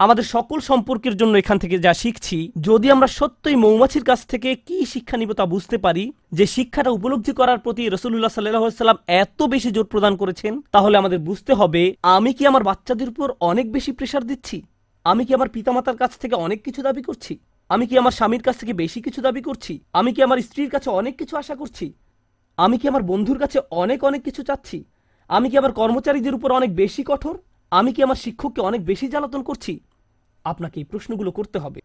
আমাদের 0.00 0.26
সকল 0.34 0.58
সম্পর্কের 0.70 1.14
জন্য 1.20 1.34
এখান 1.42 1.58
থেকে 1.62 1.76
যা 1.86 1.92
শিখছি, 2.02 2.38
যদি 2.68 2.86
আমরা 2.94 3.08
সত্যই 3.18 3.56
মৌমাছির 3.64 4.04
কাছ 4.10 4.20
থেকে 4.32 4.50
কি 4.66 4.76
শিক্ষা 4.92 5.16
নিব 5.20 5.30
তা 5.38 5.44
বুঝতে 5.54 5.76
পারি, 5.84 6.04
যে 6.38 6.44
শিক্ষাটা 6.54 6.90
উপলব্ধি 6.96 7.32
করার 7.40 7.58
প্রতি 7.64 7.82
রসুল্লাহ 7.88 8.32
সাল্লাম 8.34 8.98
এত 9.22 9.38
বেশি 9.52 9.70
জোর 9.76 9.86
প্রদান 9.92 10.14
করেছেন, 10.22 10.52
তাহলে 10.74 10.94
আমাদের 11.00 11.20
বুঝতে 11.28 11.52
হবে, 11.60 11.82
আমি 12.16 12.30
কি 12.36 12.42
আমার 12.50 12.66
বাচ্চাদের 12.70 13.08
উপর 13.12 13.28
অনেক 13.50 13.66
বেশি 13.76 13.92
প্রেশার 13.98 14.24
দিচ্ছি? 14.30 14.56
আমি 15.04 15.24
কি 15.24 15.34
আমার 15.34 15.48
পিতামাতার 15.48 15.96
কাছ 15.96 16.18
থেকে 16.18 16.34
অনেক 16.34 16.64
কিছু 16.64 16.82
দাবি 16.82 17.02
করছি? 17.02 17.38
আমি 17.68 17.86
কি 17.86 17.98
আমার 17.98 18.12
স্বামীর 18.12 18.42
কাছ 18.42 18.56
থেকে 18.56 18.72
বেশি 18.72 19.02
কিছু 19.02 19.22
দাবি 19.22 19.42
করছি? 19.42 19.80
আমি 19.92 20.14
কি 20.14 20.22
আমার 20.22 20.38
স্ত্রীর 20.38 20.70
কাছে 20.70 20.90
অনেক 20.90 21.18
কিছু 21.18 21.36
আশা 21.36 21.54
করছি? 21.54 21.92
আমি 22.56 22.78
কি 22.78 22.88
আমার 22.88 23.02
বন্ধুর 23.02 23.38
কাছে 23.38 23.60
অনেক 23.70 24.04
অনেক 24.04 24.22
কিছু 24.22 24.42
চাচ্ছি? 24.42 24.84
আমি 25.28 25.50
কি 25.50 25.58
আমার 25.58 25.72
কর্মচারীদের 25.72 26.34
উপর 26.34 26.52
অনেক 26.52 26.76
বেশি 26.76 27.04
কঠোর? 27.06 27.38
আমি 27.70 27.92
কি 27.92 28.02
আমার 28.02 28.14
শিক্ষককে 28.14 28.60
অনেক 28.60 28.84
বেশি 28.84 29.08
জ্বালাতন 29.08 29.42
করছি? 29.42 29.80
আপনাকে 30.44 30.80
এই 30.80 30.84
প্রশ্নগুলো 30.84 31.30
করতে 31.30 31.58
হবে। 31.58 31.80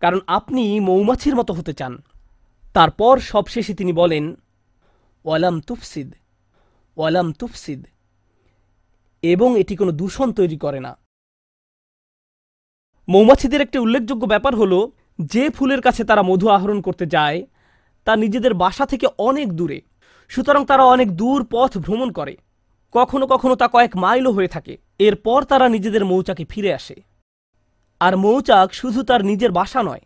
কারণ 0.00 0.20
আপনি 0.26 0.80
মৌমাছির 0.80 1.36
মতো 1.36 1.54
হতে 1.54 1.72
চান। 1.72 2.02
তারপর 2.72 3.18
সবশেষে 3.18 3.74
তিনি 3.74 3.92
বলেন, 3.92 4.34
ওয়ালাম 5.24 5.60
তুফসিদ 5.60 6.14
ওয়ালাম 6.96 7.32
তুফসিদ। 7.32 7.86
এবং 9.22 9.60
এটি 9.60 9.76
কোনো 9.76 9.92
দূষণ 9.92 10.32
তৈরি 10.32 10.58
করে 10.58 10.80
না। 10.80 10.96
মৌমাছিদের 13.08 13.60
একটি 13.60 13.78
উল্লেখযোগ্য 13.78 14.26
ব্যাপার 14.26 14.56
হলো, 14.56 14.92
যে 15.18 15.50
ফুলের 15.50 15.80
কাছে 15.80 16.04
তারা 16.04 16.22
মধু 16.22 16.48
আহরণ 16.48 16.80
করতে 16.80 17.06
যায়, 17.06 17.46
তা 18.04 18.16
নিজেদের 18.16 18.54
বাসা 18.54 18.86
থেকে 18.86 19.06
অনেক 19.18 19.52
দূরে। 19.52 19.78
সুতরাং 20.30 20.64
তারা 20.64 20.84
অনেক 20.84 21.08
দূর 21.16 21.46
পথ 21.50 21.78
ভ্রমণ 21.78 22.10
করে। 22.10 22.36
কখনো 22.92 23.26
কখনো 23.26 23.54
তা 23.56 23.68
কয়েক 23.68 23.96
মাইলও 23.96 24.32
হয়ে 24.32 24.48
থাকে। 24.48 24.74
এরপর 24.98 25.42
তারা 25.44 25.68
নিজেদের 25.68 26.04
মৌচাকে 26.04 26.44
ফিরে 26.44 26.74
আসে। 26.74 26.96
আর 28.00 28.16
মৌচাক 28.16 28.68
শুধু 28.74 29.02
তার 29.02 29.24
নিজের 29.24 29.50
বাসা 29.50 29.82
নয়, 29.82 30.00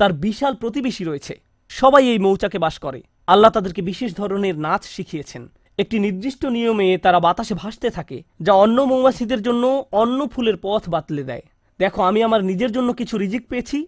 তার 0.00 0.12
বিশাল 0.12 0.54
প্রতিবেশী 0.54 1.04
রয়েছে। 1.04 1.34
সবাই 1.70 2.02
এই 2.08 2.18
মৌচাকে 2.18 2.58
বাস 2.58 2.78
করে। 2.78 3.02
আল্লাহ 3.26 3.50
তাদেরকে 3.50 3.82
বিশেষ 3.82 4.10
ধরনের 4.16 4.56
নাচ 4.58 4.82
শিখিয়েছেন। 4.84 5.42
একটি 5.78 5.98
নির্দিষ্ট 5.98 6.42
নিয়মে 6.46 6.88
তারা 6.98 7.20
বাতাসে 7.20 7.54
ভাসতে 7.54 7.88
থাকে, 7.90 8.18
যা 8.40 8.52
অন্য 8.54 8.78
মৌমাছিদের 8.82 9.40
জন্য 9.42 9.64
অন্য 9.92 10.18
ফুলের 10.28 10.56
পথ 10.62 10.88
বাতলে 10.88 11.22
দেয়। 11.22 11.42
দেখো, 11.80 12.02
আমি 12.02 12.22
আমার 12.22 12.44
নিজের 12.44 12.72
জন্য 12.72 12.92
কিছু 12.92 13.18
রিজিক 13.18 13.48
পেয়েছি। 13.48 13.86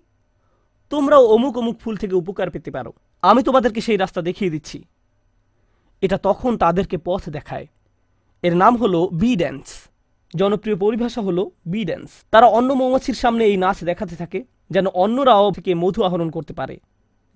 তোমরাও 0.90 1.26
অমুক 1.26 1.58
অমুক 1.58 1.76
ফুল 1.78 1.96
থেকে 1.96 2.14
উপকার 2.14 2.50
পেতে 2.50 2.70
পারো। 2.70 2.92
আমি 3.22 3.42
তোমাদেরকে 3.42 3.80
সেই 3.80 3.96
রাস্তা 3.96 4.22
দেখিয়ে 4.22 4.50
দিচ্ছি। 4.50 4.84
এটা 6.02 6.18
তখন 6.18 6.56
তাদেরকে 6.56 6.96
পথ 7.04 7.28
দেখায়। 7.28 7.66
এর 8.42 8.56
নাম 8.56 8.76
হলো 8.76 9.08
বি 9.12 9.36
ড্যান্স। 9.36 9.64
জনপ্রিয় 10.36 10.76
পরিভাষা 10.76 11.20
হলো 11.20 11.50
বি 11.66 11.84
ড্যান্স। 11.84 12.10
তারা 12.30 12.46
অন্য 12.46 12.72
মৌমাছির 12.72 13.14
সামনে 13.14 13.44
এই 13.44 13.56
নাচ 13.56 13.84
দেখাতে 13.84 14.16
থাকে, 14.16 14.44
যেন 14.70 14.86
অন্যরাও 14.86 15.50
থেকে 15.52 15.74
মধু 15.74 16.02
আহরণ 16.02 16.30
করতে 16.30 16.52
পারে, 16.54 16.80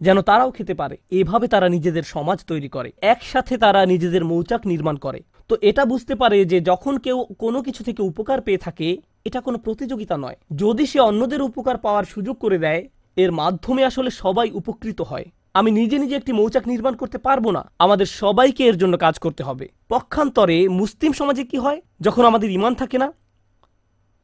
যেন 0.01 0.23
তারাও 0.23 0.51
খেতে 0.51 0.75
পারে। 0.75 0.97
এভাবে 1.11 1.49
তারা 1.49 1.69
নিজেদের 1.69 2.03
সমাজ 2.03 2.45
তৈরি 2.45 2.69
করে। 2.69 2.93
একসাথে 3.01 3.59
তারা 3.59 3.87
নিজেদের 3.87 4.25
মৌচাক 4.25 4.67
নির্মাণ 4.67 4.97
করে। 4.97 5.21
তো 5.49 5.55
এটা 5.61 5.85
বুঝতে 5.85 6.15
পারে 6.15 6.45
যে 6.45 6.61
যখন 6.61 6.99
কেউ 6.99 7.25
কোনো 7.39 7.63
কিছু 7.63 7.85
থেকে 7.85 8.03
উপকার 8.03 8.41
পেয়ে 8.41 8.59
থাকে 8.59 8.89
এটা 9.25 9.41
কোনো 9.41 9.59
প্রতিযোগিতা 9.59 10.17
নয়। 10.17 10.37
যদি 10.57 10.85
সে 10.87 10.99
অন্যদের 11.01 11.41
উপকার 11.43 11.77
পাওয়ার 11.79 12.05
সুযোগ 12.05 12.37
করে 12.39 12.59
দেয়, 12.59 12.83
এর 13.17 13.33
মাধ্যমে 13.33 13.83
আসলে 13.85 14.11
সবাই 14.11 14.49
উপকৃত 14.51 15.01
হয়। 15.01 15.27
আমি 15.55 15.71
নিজে 15.71 15.97
নিজে 15.99 16.15
একটি 16.17 16.33
মৌচাক 16.33 16.65
নির্মাণ 16.69 16.95
করতে 16.97 17.19
পারব 17.19 17.45
না। 17.51 17.63
আমাদের 17.79 18.07
সবাইকে 18.07 18.63
এর 18.65 18.77
জন্য 18.77 18.95
কাজ 18.99 19.15
করতে 19.19 19.43
হবে। 19.43 19.67
পক্ষান্তরে 19.89 20.59
মুসলিম 20.81 21.13
সমাজে 21.13 21.45
কি 21.45 21.59
হয়? 21.59 21.81
যখন 22.01 22.25
আমাদের 22.25 22.49
ইমান 22.51 22.75
থাকে 22.75 22.97
না, 22.99 23.09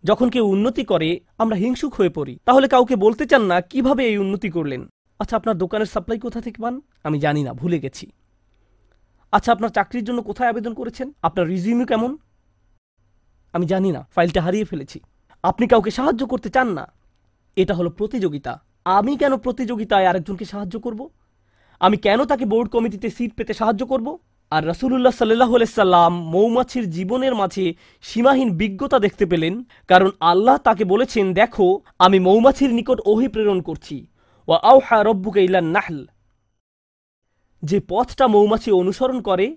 যখন 0.04 0.26
কেউ 0.30 0.44
উন্নতি 0.46 0.84
করে, 0.84 1.08
আমরা 1.38 1.56
হিংসুক 1.56 1.92
হয়ে 1.94 2.12
পড়ি। 2.18 2.34
তাহলে 2.44 2.66
কাউকে 2.68 2.94
বলতে 2.96 3.24
চান 3.26 3.42
না, 3.42 3.56
কীভাবে 3.60 4.02
এই 4.10 4.18
উন্নতি 4.18 4.48
করলেন? 4.50 4.82
আচ্ছা 5.20 5.34
আপনার 5.36 5.56
দোকানের 5.58 5.86
সাপ্লাই 5.86 6.18
কোথা 6.18 6.40
থেকে 6.40 6.58
পান? 6.62 6.74
আমি 7.04 7.18
জানি 7.18 7.42
না, 7.42 7.52
ভুলে 7.52 7.78
গেছি। 7.78 8.06
আচ্ছা 9.32 9.50
আপনার 9.52 9.70
চাকরির 9.70 10.04
জন্য 10.04 10.20
কোথায় 10.22 10.48
আবেদন 10.48 10.74
করেছেন? 10.74 11.08
আপনার 11.22 11.44
রিজিউমি 11.46 11.84
কেমন? 11.84 12.10
আমি 13.52 13.66
জানি 13.66 13.92
না, 13.92 14.08
ফাইলটা 14.14 14.42
হারিয়ে 14.42 14.64
ফেলেছি। 14.64 15.00
আপনি 15.42 15.66
কাউকে 15.66 15.90
সাহায্য 15.90 16.26
করতে 16.26 16.50
চান 16.50 16.68
না। 16.68 16.92
এটা 17.56 17.74
হলো 17.74 17.90
প্রতিযোগিতা। 17.90 18.62
আমি 18.84 19.16
কেন 19.16 19.36
প্রতিযোগিতায় 19.36 20.06
আরেকজনকে 20.06 20.44
সাহায্য 20.44 20.80
করব? 20.80 21.08
আমি 21.80 21.96
কেন 21.96 22.24
তাকে 22.24 22.44
বোর্ড 22.44 22.70
কমিটিতে 22.70 23.10
সিট 23.10 23.34
পেতে 23.34 23.54
সাহায্য 23.54 23.86
করব? 23.86 24.18
আর 24.50 24.66
রাসুলুল্লাহ 24.66 25.12
সাল্লাহ 25.12 25.56
সাল্লাম 25.64 26.22
মৌমাছির 26.22 26.90
জীবনের 26.90 27.34
মাঝে 27.34 27.74
সীমাহীন 28.02 28.56
বিজ্ঞতা 28.56 28.98
দেখতে 28.98 29.26
পেলেন, 29.26 29.64
কারণ 29.88 30.10
আল্লাহ 30.20 30.56
তাকে 30.58 30.84
বলেছেন, 30.84 31.34
দেখো, 31.34 31.80
আমি 31.98 32.18
মৌমাছির 32.18 32.74
নিকট 32.74 33.00
ওহি 33.06 33.28
প্রেরণ 33.28 33.60
করছি। 33.60 34.06
ও 34.48 34.52
আউহা 34.52 35.02
রব্বুকে 35.02 35.44
ইলান 35.44 35.64
নাহল। 35.64 36.06
যে 37.62 37.80
পথটা 37.88 38.26
মৌমাছি 38.26 38.70
অনুসরণ 38.70 39.20
করে, 39.20 39.56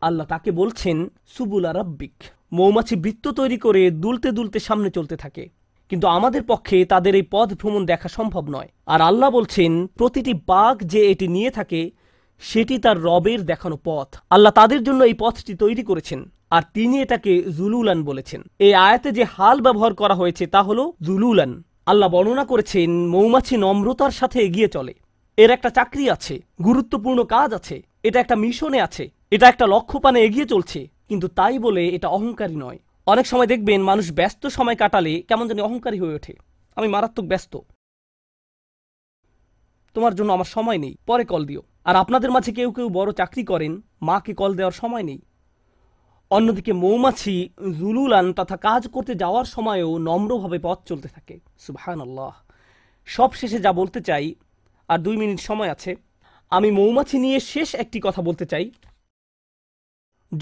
আল্লাহ 0.00 0.26
তাকে 0.26 0.50
বলছেন, 0.50 1.08
সুবুলা 1.26 1.72
রাব্বিক। 1.72 2.22
মৌমাছি 2.58 2.94
বৃত্ত 2.96 3.26
তৈরি 3.38 3.58
করে 3.58 3.82
দুলতে 4.02 4.28
দুলতে 4.32 4.58
সামনে 4.58 4.90
চলতে 4.90 5.16
থাকে। 5.16 5.44
কিন্তু 5.90 6.06
আমাদের 6.06 6.42
পক্ষে 6.42 6.84
তাদের 6.84 7.12
এই 7.14 7.26
পথ 7.34 7.48
ভ্রমণ 7.60 7.82
দেখা 7.86 8.08
সম্ভব 8.08 8.44
নয়। 8.48 8.68
আর 8.92 9.00
আল্লাহ 9.00 9.28
বলছেন, 9.30 9.72
প্রতিটি 9.98 10.32
বাঘ 10.50 10.74
যে 10.92 11.00
এটি 11.12 11.26
নিয়ে 11.28 11.50
থাকে, 11.50 11.80
সেটি 12.42 12.74
তার 12.78 12.96
রবের 13.02 13.40
দেখানো 13.50 13.76
পথ। 13.84 14.08
আল্লাহ 14.30 14.52
তাদের 14.52 14.80
জন্য 14.82 15.00
এই 15.04 15.16
পথটি 15.22 15.52
তৈরি 15.54 15.82
করেছেন, 15.82 16.20
আর 16.50 16.62
তিনি 16.74 16.94
এটাকে 17.04 17.32
জুলুলান 17.56 17.98
বলেছেন। 18.02 18.40
এই 18.58 18.72
আয়াতে 18.86 19.08
যে 19.12 19.24
হাল 19.34 19.56
ব্যবহার 19.60 19.92
করা 19.94 20.14
হয়েছে 20.14 20.44
তা 20.46 20.60
হলো 20.62 20.84
জুলুলান। 21.02 21.52
আল্লাহ 21.86 22.08
বর্ণনা 22.08 22.44
করেছেন, 22.44 22.90
মৌমাছি 23.14 23.54
নম্রতার 23.56 24.10
সাথে 24.10 24.38
এগিয়ে 24.40 24.68
চলে। 24.68 24.94
এর 25.38 25.50
একটা 25.50 25.70
চাকরি 25.70 26.04
আছে, 26.10 26.34
গুরুত্বপূর্ণ 26.64 27.18
কাজ 27.24 27.50
আছে, 27.58 27.76
এটা 28.02 28.18
একটা 28.20 28.36
মিশনে 28.36 28.78
আছে, 28.80 29.04
এটা 29.30 29.46
একটা 29.48 29.66
লক্ষ্য 29.66 29.96
পানে 30.04 30.18
এগিয়ে 30.22 30.46
চলছে। 30.54 30.80
কিন্তু 31.14 31.28
তাই 31.28 31.56
বলে 31.58 31.82
এটা 31.96 32.08
অহংকারী 32.08 32.56
নয়। 32.56 32.78
অনেক 33.06 33.26
সময় 33.26 33.46
দেখবেন 33.46 33.80
মানুষ 33.82 34.06
ব্যস্ত 34.12 34.42
সময় 34.46 34.76
কাটালে 34.76 35.22
কেমন 35.28 35.44
জানি 35.48 35.60
অহংকারী 35.60 35.98
হয়ে 36.00 36.14
ওঠে। 36.14 36.34
আমি 36.76 36.88
মারাত্মক 36.88 37.26
ব্যস্ত। 37.32 37.52
তোমার 39.94 40.14
জন্য 40.14 40.30
আমার 40.32 40.50
সময় 40.56 40.78
নেই, 40.78 40.94
পরে 41.06 41.24
কল 41.24 41.42
দিও। 41.46 41.62
আর 41.84 41.96
আপনাদের 41.96 42.30
মাঝে 42.30 42.52
কেউ 42.52 42.70
কেউ 42.72 42.88
বড় 42.88 43.12
চাকরি 43.12 43.44
করেন, 43.44 43.72
মাকে 44.02 44.34
কল 44.34 44.52
দেওয়ার 44.54 44.72
সময় 44.72 45.02
নেই। 45.02 45.20
অন্যদিকে 46.30 46.72
মৌমাছি, 46.72 47.34
জুলুলান 47.78 48.26
তথা 48.32 48.56
কাজ 48.56 48.82
করতে 48.88 49.14
যাওয়ার 49.14 49.44
সময়ও 49.44 49.98
নম্রভাবে 49.98 50.58
পথ 50.62 50.78
চলতে 50.84 51.08
থাকে। 51.08 51.40
সুবহান 51.58 52.00
আল্লাহ 52.00 52.34
সব 53.04 53.30
শেষে 53.32 53.58
যা 53.58 53.72
বলতে 53.72 54.00
চাই, 54.00 54.34
আর 54.88 54.98
দুই 54.98 55.16
মিনিট 55.16 55.40
সময় 55.40 55.70
আছে, 55.70 55.96
আমি 56.50 56.70
মৌমাছি 56.70 57.18
নিয়ে 57.18 57.38
শেষ 57.40 57.74
একটি 57.74 57.98
কথা 58.02 58.22
বলতে 58.22 58.46
চাই। 58.46 58.70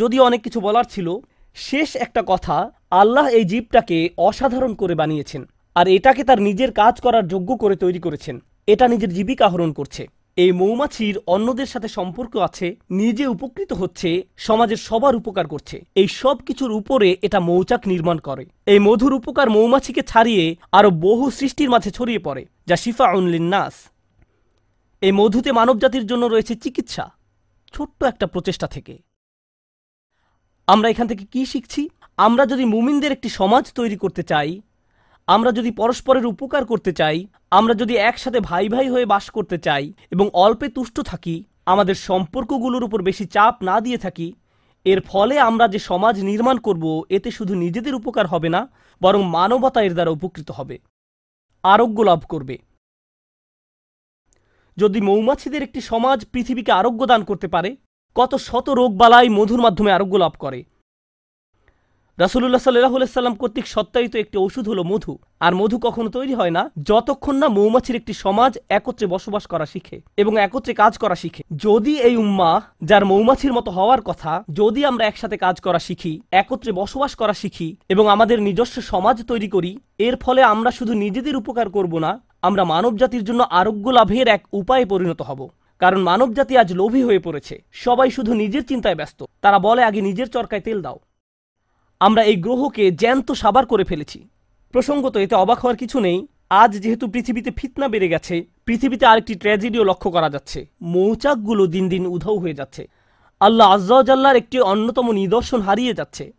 যদি 0.01 0.21
অনেক 0.21 0.43
কিছু 0.43 0.61
বলার 0.61 0.85
ছিল, 0.85 1.09
শেষ 1.55 1.97
একটা 1.97 2.23
কথা 2.27 2.71
আল্লাহ 2.91 3.29
এই 3.29 3.45
জীবটাকে 3.45 4.09
অসাধারণ 4.17 4.75
করে 4.75 4.95
বানিয়েছেন 4.95 5.43
আর 5.75 5.89
এটাকে 5.89 6.25
তার 6.25 6.43
নিজের 6.43 6.73
কাজ 6.73 7.01
করার 7.01 7.29
যোগ্য 7.29 7.57
করে 7.57 7.77
তৈরি 7.77 8.01
করেছেন। 8.01 8.37
এটা 8.67 8.89
নিজের 8.89 9.15
জীবিকা 9.15 9.47
আহরণ 9.47 9.73
করছে। 9.73 10.07
এই 10.37 10.53
মৌমাছির 10.53 11.19
অন্যদের 11.27 11.67
সাথে 11.67 11.89
সম্পর্ক 11.89 12.37
আছে, 12.37 12.77
নিজে 12.91 13.27
উপকৃত 13.27 13.73
হচ্ছে, 13.73 14.23
সমাজের 14.37 14.77
সবার 14.77 15.17
উপকার 15.17 15.47
করছে। 15.47 15.85
এই 15.95 16.09
সব 16.09 16.37
কিছুর 16.37 16.71
উপরে 16.71 17.17
এটা 17.23 17.41
মৌচাক 17.41 17.87
নির্মাণ 17.87 18.19
করে। 18.19 18.47
এই 18.67 18.79
মধুর 18.79 19.13
উপকার 19.13 19.51
মৌমাছিকে 19.51 20.03
ছাড়িয়ে 20.03 20.57
আরও 20.73 20.91
বহু 20.91 21.31
সৃষ্টির 21.31 21.71
মাঝে 21.71 21.91
ছড়িয়ে 21.91 22.19
পড়ে, 22.19 22.47
যা 22.67 22.77
শিফা 22.77 23.07
নাস 23.41 23.75
এই 25.03 25.13
মধুতে 25.13 25.53
মানবজাতির 25.53 26.07
জন্য 26.07 26.27
রয়েছে 26.27 26.55
চিকিৎসা, 26.55 27.11
ছোট্ট 27.73 28.03
একটা 28.03 28.27
প্রচেষ্টা 28.27 28.67
থেকে। 28.67 28.99
আমরা 30.73 30.89
এখান 30.91 31.07
থেকে 31.07 31.25
কি 31.25 31.47
শিখছি? 31.47 31.89
আমরা 32.17 32.47
যদি 32.47 32.65
মুমিনদের 32.65 33.13
একটি 33.13 33.29
সমাজ 33.29 33.73
তৈরি 33.73 33.97
করতে 33.97 34.23
চাই, 34.23 34.61
আমরা 35.27 35.53
যদি 35.53 35.71
পরস্পরের 35.71 36.27
উপকার 36.27 36.65
করতে 36.67 36.93
চাই, 36.93 37.27
আমরা 37.51 37.75
যদি 37.75 37.97
একসাথে 37.97 38.41
ভাই 38.41 38.69
ভাই 38.69 38.89
হয়ে 38.89 39.07
বাস 39.07 39.31
করতে 39.31 39.59
চাই 39.59 39.93
এবং 40.11 40.31
অল্পে 40.33 40.69
তুষ্ট 40.69 41.01
থাকি, 41.01 41.45
আমাদের 41.67 41.95
সম্পর্কগুলোর 41.95 42.83
উপর 42.85 43.03
বেশি 43.03 43.25
চাপ 43.25 43.55
না 43.63 43.81
দিয়ে 43.81 43.99
থাকি, 43.99 44.33
এর 44.85 45.01
ফলে 45.01 45.35
আমরা 45.41 45.69
যে 45.69 45.79
সমাজ 45.79 46.15
নির্মাণ 46.25 46.57
করব, 46.59 46.85
এতে 47.09 47.31
শুধু 47.31 47.55
নিজেদের 47.55 47.95
উপকার 47.95 48.27
হবে 48.27 48.49
না, 48.49 48.69
বরং 49.01 49.21
মানবতা 49.25 49.83
এর 49.83 49.93
দ্বারা 49.93 50.11
উপকৃত 50.11 50.51
হবে। 50.51 50.79
আরোগ্য 51.63 52.03
লাভ 52.03 52.21
করবে। 52.29 52.59
যদি 54.77 55.01
মৌমাছিদের 55.01 55.63
একটি 55.63 55.81
সমাজ 55.81 56.19
পৃথিবীকে 56.33 56.73
আরোগ্য 56.73 57.07
দান 57.07 57.25
করতে 57.25 57.49
পারে 57.49 57.77
কত 58.17 58.33
শত 58.49 58.67
রোগবালাই 58.81 59.29
মধুর 59.29 59.61
মাধ্যমে 59.61 59.91
আরোগ্য 59.93 60.17
লাভ 60.17 60.35
করে। 60.39 60.61
রাসুল্লাহ 62.19 62.63
সাল্লাহ 62.65 62.95
সাল্লাম 63.19 63.37
কর্তৃক 63.41 63.67
সত্যায়িত 63.75 64.15
একটি 64.23 64.37
ওষুধ 64.39 64.65
হলো 64.69 64.83
মধু। 64.85 65.13
আর 65.41 65.53
মধু 65.61 65.77
কখনো 65.79 66.09
তৈরি 66.09 66.35
হয় 66.35 66.51
না, 66.51 66.63
যতক্ষণ 66.91 67.37
না 67.43 67.49
মৌমাছির 67.49 67.99
একটি 68.01 68.13
সমাজ 68.25 68.53
একত্রে 68.69 69.07
বসবাস 69.07 69.45
করা 69.53 69.67
শিখে 69.67 69.99
এবং 70.17 70.33
একত্রে 70.39 70.73
কাজ 70.75 70.93
করা 70.99 71.17
শিখে। 71.23 71.43
যদি 71.65 71.93
এই 72.09 72.17
উম্মা 72.17 72.51
যার 72.89 73.05
মৌমাছির 73.11 73.53
মতো 73.53 73.71
হওয়ার 73.71 74.01
কথা, 74.09 74.33
যদি 74.61 74.81
আমরা 74.91 75.05
একসাথে 75.07 75.37
কাজ 75.37 75.57
করা 75.61 75.81
শিখি, 75.87 76.13
একত্রে 76.43 76.71
বসবাস 76.73 77.13
করা 77.21 77.35
শিখি 77.43 77.69
এবং 77.89 78.05
আমাদের 78.15 78.39
নিজস্ব 78.43 78.77
সমাজ 78.93 79.17
তৈরি 79.31 79.49
করি, 79.49 79.73
এর 80.07 80.15
ফলে 80.17 80.41
আমরা 80.53 80.71
শুধু 80.71 80.93
নিজেদের 81.05 81.35
উপকার 81.37 81.67
করব 81.71 81.93
না, 81.99 82.13
আমরা 82.43 82.63
মানব 82.65 82.93
জাতির 82.97 83.27
জন্য 83.29 83.41
আরোগ্য 83.61 83.87
লাভের 83.99 84.27
এক 84.37 84.43
উপায়ে 84.61 84.85
পরিণত 84.87 85.23
হব। 85.23 85.41
কারণ 85.83 86.01
মানবজাতি 86.03 86.59
আজ 86.59 86.73
লোভী 86.73 87.03
হয়ে 87.03 87.19
পড়েছে। 87.19 87.63
সবাই 87.73 88.11
শুধু 88.11 88.35
নিজের 88.35 88.67
চিন্তায় 88.67 88.95
ব্যস্ত। 88.95 89.25
তারা 89.41 89.59
বলে, 89.59 89.85
আগে 89.85 90.01
নিজের 90.01 90.31
চরকায় 90.31 90.61
তেল 90.61 90.83
দাও। 90.83 90.99
আমরা 92.01 92.23
এই 92.23 92.37
গ্রহকে 92.37 92.91
জ্যান্ত 92.91 93.33
সাবার 93.33 93.67
করে 93.67 93.85
ফেলেছি। 93.85 94.29
প্রসঙ্গত, 94.73 95.17
এতে 95.17 95.35
অবাক 95.35 95.59
হওয়ার 95.59 95.77
কিছু 95.77 96.01
নেই। 96.01 96.27
আজ 96.51 96.79
যেহেতু 96.79 97.09
পৃথিবীতে 97.09 97.51
ফিতনা 97.51 97.89
বেড়ে 97.89 98.09
গেছে, 98.09 98.45
পৃথিবীতে 98.65 99.07
আরেকটি 99.07 99.35
ট্র্যাজেডিও 99.35 99.85
লক্ষ্য 99.85 100.11
করা 100.11 100.31
যাচ্ছে। 100.31 100.67
মৌচাকগুলো 100.83 101.67
দিন 101.67 101.89
দিন 101.89 102.07
উধাও 102.07 102.39
হয়ে 102.39 102.55
যাচ্ছে। 102.55 102.89
আল্লাহ 103.41 103.93
আজ্লার 103.93 104.37
একটি 104.37 104.61
অন্যতম 104.61 105.13
নিদর্শন 105.13 105.61
হারিয়ে 105.61 105.95
যাচ্ছে। 105.95 106.33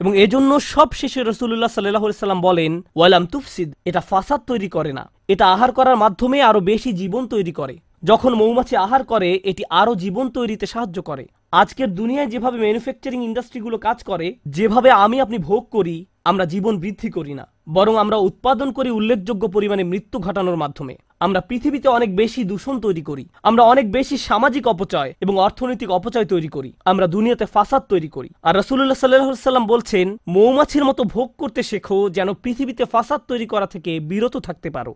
এবং 0.00 0.18
এজন্য 0.18 0.60
সব 0.60 0.92
শেষে 0.92 1.22
রসুল্লাহ 1.22 1.70
সাল্লাহ 1.70 2.10
সাল্লাম 2.10 2.40
বলেন, 2.40 2.84
ওয়ালাম 2.96 3.26
তুফসিদ, 3.26 3.74
এটা 3.84 4.00
ফাসাদ 4.00 4.40
তৈরি 4.46 4.68
করে 4.68 4.92
না। 4.92 5.10
এটা 5.28 5.52
আহার 5.52 5.72
করার 5.72 5.96
মাধ্যমে 5.96 6.42
আরও 6.42 6.60
বেশি 6.60 6.92
জীবন 6.92 7.26
তৈরি 7.26 7.52
করে। 7.52 7.78
যখন 8.04 8.34
মৌমাছি 8.34 8.76
আহার 8.76 9.04
করে, 9.04 9.40
এটি 9.44 9.62
আরও 9.70 9.94
জীবন 9.94 10.28
তৈরিতে 10.28 10.66
সাহায্য 10.66 11.02
করে। 11.02 11.28
আজকের 11.52 11.94
দুনিয়ায় 11.94 12.26
যেভাবে 12.26 12.58
ম্যানুফ্যাকচারিং 12.58 13.24
ইন্ডাস্ট্রিগুলো 13.24 13.78
কাজ 13.78 14.02
করে, 14.02 14.34
যেভাবে 14.48 14.90
আমি 14.90 15.20
আপনি 15.20 15.38
ভোগ 15.38 15.66
করি, 15.70 16.06
আমরা 16.24 16.44
জীবন 16.44 16.78
বৃদ্ধি 16.78 17.10
করি 17.10 17.34
না। 17.34 17.46
বরং 17.68 17.96
আমরা 17.96 18.16
উৎপাদন 18.16 18.72
করি 18.72 18.90
উল্লেখযোগ্য 18.90 19.48
পরিমাণে 19.48 19.84
মৃত্যু 19.84 20.18
ঘটানোর 20.18 20.56
মাধ্যমে। 20.56 20.96
আমরা 21.20 21.40
পৃথিবীতে 21.40 21.88
অনেক 21.88 22.16
বেশি 22.16 22.44
দূষণ 22.44 22.80
তৈরি 22.80 23.02
করি। 23.02 23.28
আমরা 23.42 23.62
অনেক 23.62 23.92
বেশি 23.92 24.16
সামাজিক 24.16 24.66
অপচয় 24.66 25.14
এবং 25.20 25.38
অর্থনৈতিক 25.38 25.90
অপচয় 25.90 26.24
তৈরি 26.24 26.48
করি। 26.48 26.72
আমরা 26.84 27.06
দুনিয়াতে 27.06 27.46
ফাসাদ 27.46 27.82
তৈরি 27.82 28.08
করি। 28.08 28.28
আর 28.42 28.56
রসুল্লাহ 28.56 28.98
সাল্লাহ 28.98 29.34
সাল্লাম 29.34 29.66
বলছেন, 29.66 30.16
মৌমাছির 30.28 30.84
মতো 30.84 31.04
ভোগ 31.04 31.32
করতে 31.38 31.62
শেখো 31.62 32.10
যেন 32.10 32.32
পৃথিবীতে 32.32 32.84
ফাসাদ 32.84 33.20
তৈরি 33.28 33.46
করা 33.46 33.66
থেকে 33.66 34.00
বিরত 34.00 34.36
থাকতে 34.36 34.70
পারো। 34.70 34.94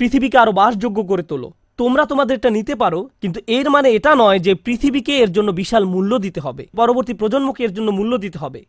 পৃথিবীকে 0.00 0.36
আরও 0.42 0.52
বাসযোগ্য 0.60 0.98
করে 1.10 1.24
তোলো। 1.30 1.48
তোমরা 1.80 2.04
তোমাদেরটা 2.10 2.48
নিতে 2.56 2.74
পারো, 2.82 3.00
কিন্তু 3.22 3.38
এর 3.56 3.66
মানে 3.74 3.88
এটা 3.98 4.12
নয় 4.22 4.38
যে 4.46 4.52
পৃথিবীকে 4.66 5.12
এর 5.24 5.30
জন্য 5.36 5.48
বিশাল 5.60 5.84
মূল্য 5.94 6.12
দিতে 6.26 6.40
হবে। 6.46 6.64
পরবর্তী 6.80 7.12
প্রজন্মকে 7.20 7.60
এর 7.66 7.72
জন্য 7.76 7.88
মূল্য 7.98 8.12
দিতে 8.24 8.38
হবে। 8.44 8.60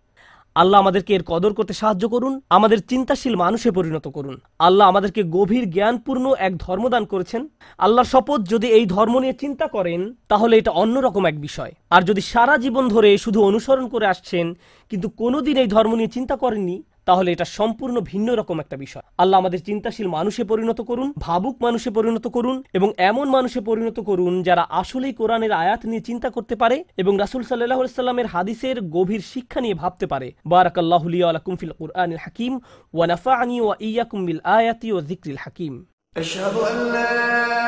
আল্লাহ 0.56 0.78
আমাদেরকে 0.84 1.12
এর 1.18 1.24
কদর 1.32 1.52
করতে 1.58 1.74
সাহায্য 1.82 2.06
করুন, 2.14 2.34
আমাদের 2.58 2.80
চিন্তাশীল 2.92 3.36
মানুষে 3.44 3.70
পরিণত 3.78 4.06
করুন। 4.08 4.36
আল্লাহ 4.68 4.86
আমাদেরকে 4.92 5.22
গভীর 5.38 5.66
জ্ঞানপূর্ণ 5.76 6.26
এক 6.48 6.54
ধর্মদান 6.66 7.04
করেছেন। 7.12 7.42
আল্লাহর 7.80 8.12
শপথ 8.14 8.40
যদি 8.54 8.68
এই 8.78 8.86
ধর্ম 8.96 9.14
নিয়ে 9.24 9.36
চিন্তা 9.44 9.66
করেন, 9.76 10.00
তাহলে 10.32 10.54
এটা 10.58 10.72
অন্যরকম 10.82 11.24
এক 11.32 11.38
বিষয়। 11.48 11.72
আর 11.96 12.02
যদি 12.10 12.22
সারা 12.32 12.56
জীবন 12.58 12.84
ধরে 12.94 13.10
শুধু 13.18 13.40
অনুসরণ 13.50 13.86
করে 13.94 14.06
আসছেন, 14.14 14.46
কিন্তু 14.92 15.08
কোনোদিন 15.22 15.56
এই 15.64 15.70
ধর্ম 15.76 15.92
নিয়ে 15.96 16.16
চিন্তা 16.16 16.36
করেননি 16.36 16.78
তাহলে 17.09 17.29
এটা 17.33 17.47
সম্পূর্ণ 17.59 17.97
ভিন্ন 18.11 18.29
রকম 18.35 18.57
একটা 18.61 18.77
বিষয় 18.77 19.05
আল্লাহ 19.19 19.37
আমাদের 19.39 19.61
চিন্তাশীল 19.61 20.07
মানুষে 20.09 20.43
পরিণত 20.45 20.81
করুন 20.81 21.09
ভাবুক 21.19 21.57
মানুষে 21.63 21.91
পরিণত 21.91 22.27
করুন 22.27 22.57
এবং 22.75 22.89
এমন 23.11 23.27
মানুষে 23.31 23.61
পরিণত 23.61 23.99
করুন 24.01 24.35
যারা 24.43 24.65
আসলেই 24.73 25.15
কোরআনের 25.21 25.53
আয়াত 25.53 25.83
নিয়ে 25.87 26.07
চিন্তা 26.09 26.29
করতে 26.31 26.55
পারে 26.57 26.77
এবং 26.99 27.13
রাসুল 27.19 27.43
সাল্লাহ 27.43 27.81
সাল্লামের 27.93 28.31
হাদিসের 28.35 28.77
গভীর 28.97 29.23
শিক্ষা 29.33 29.61
নিয়ে 29.61 29.81
ভাবতে 29.83 30.07
পারে 30.07 30.29
বারাকাল্লাহ 30.47 31.03
আলাকুম 31.31 31.55
ফিল 31.57 31.75
কুরআনিল 31.81 32.21
হাকিম 32.25 32.53
ওয়া 32.95 33.07
নাফাআনি 33.07 33.57
ওয়া 33.61 33.75
ইয়াকুম 33.83 34.21
বিল 34.27 34.43
আয়াতি 34.53 34.89
ওয়া 34.93 35.03
যিকরিল 35.03 35.41
হাকিম 35.45 35.75
أشهد 36.17 36.57
أن 36.63 36.77
لا 36.93 37.60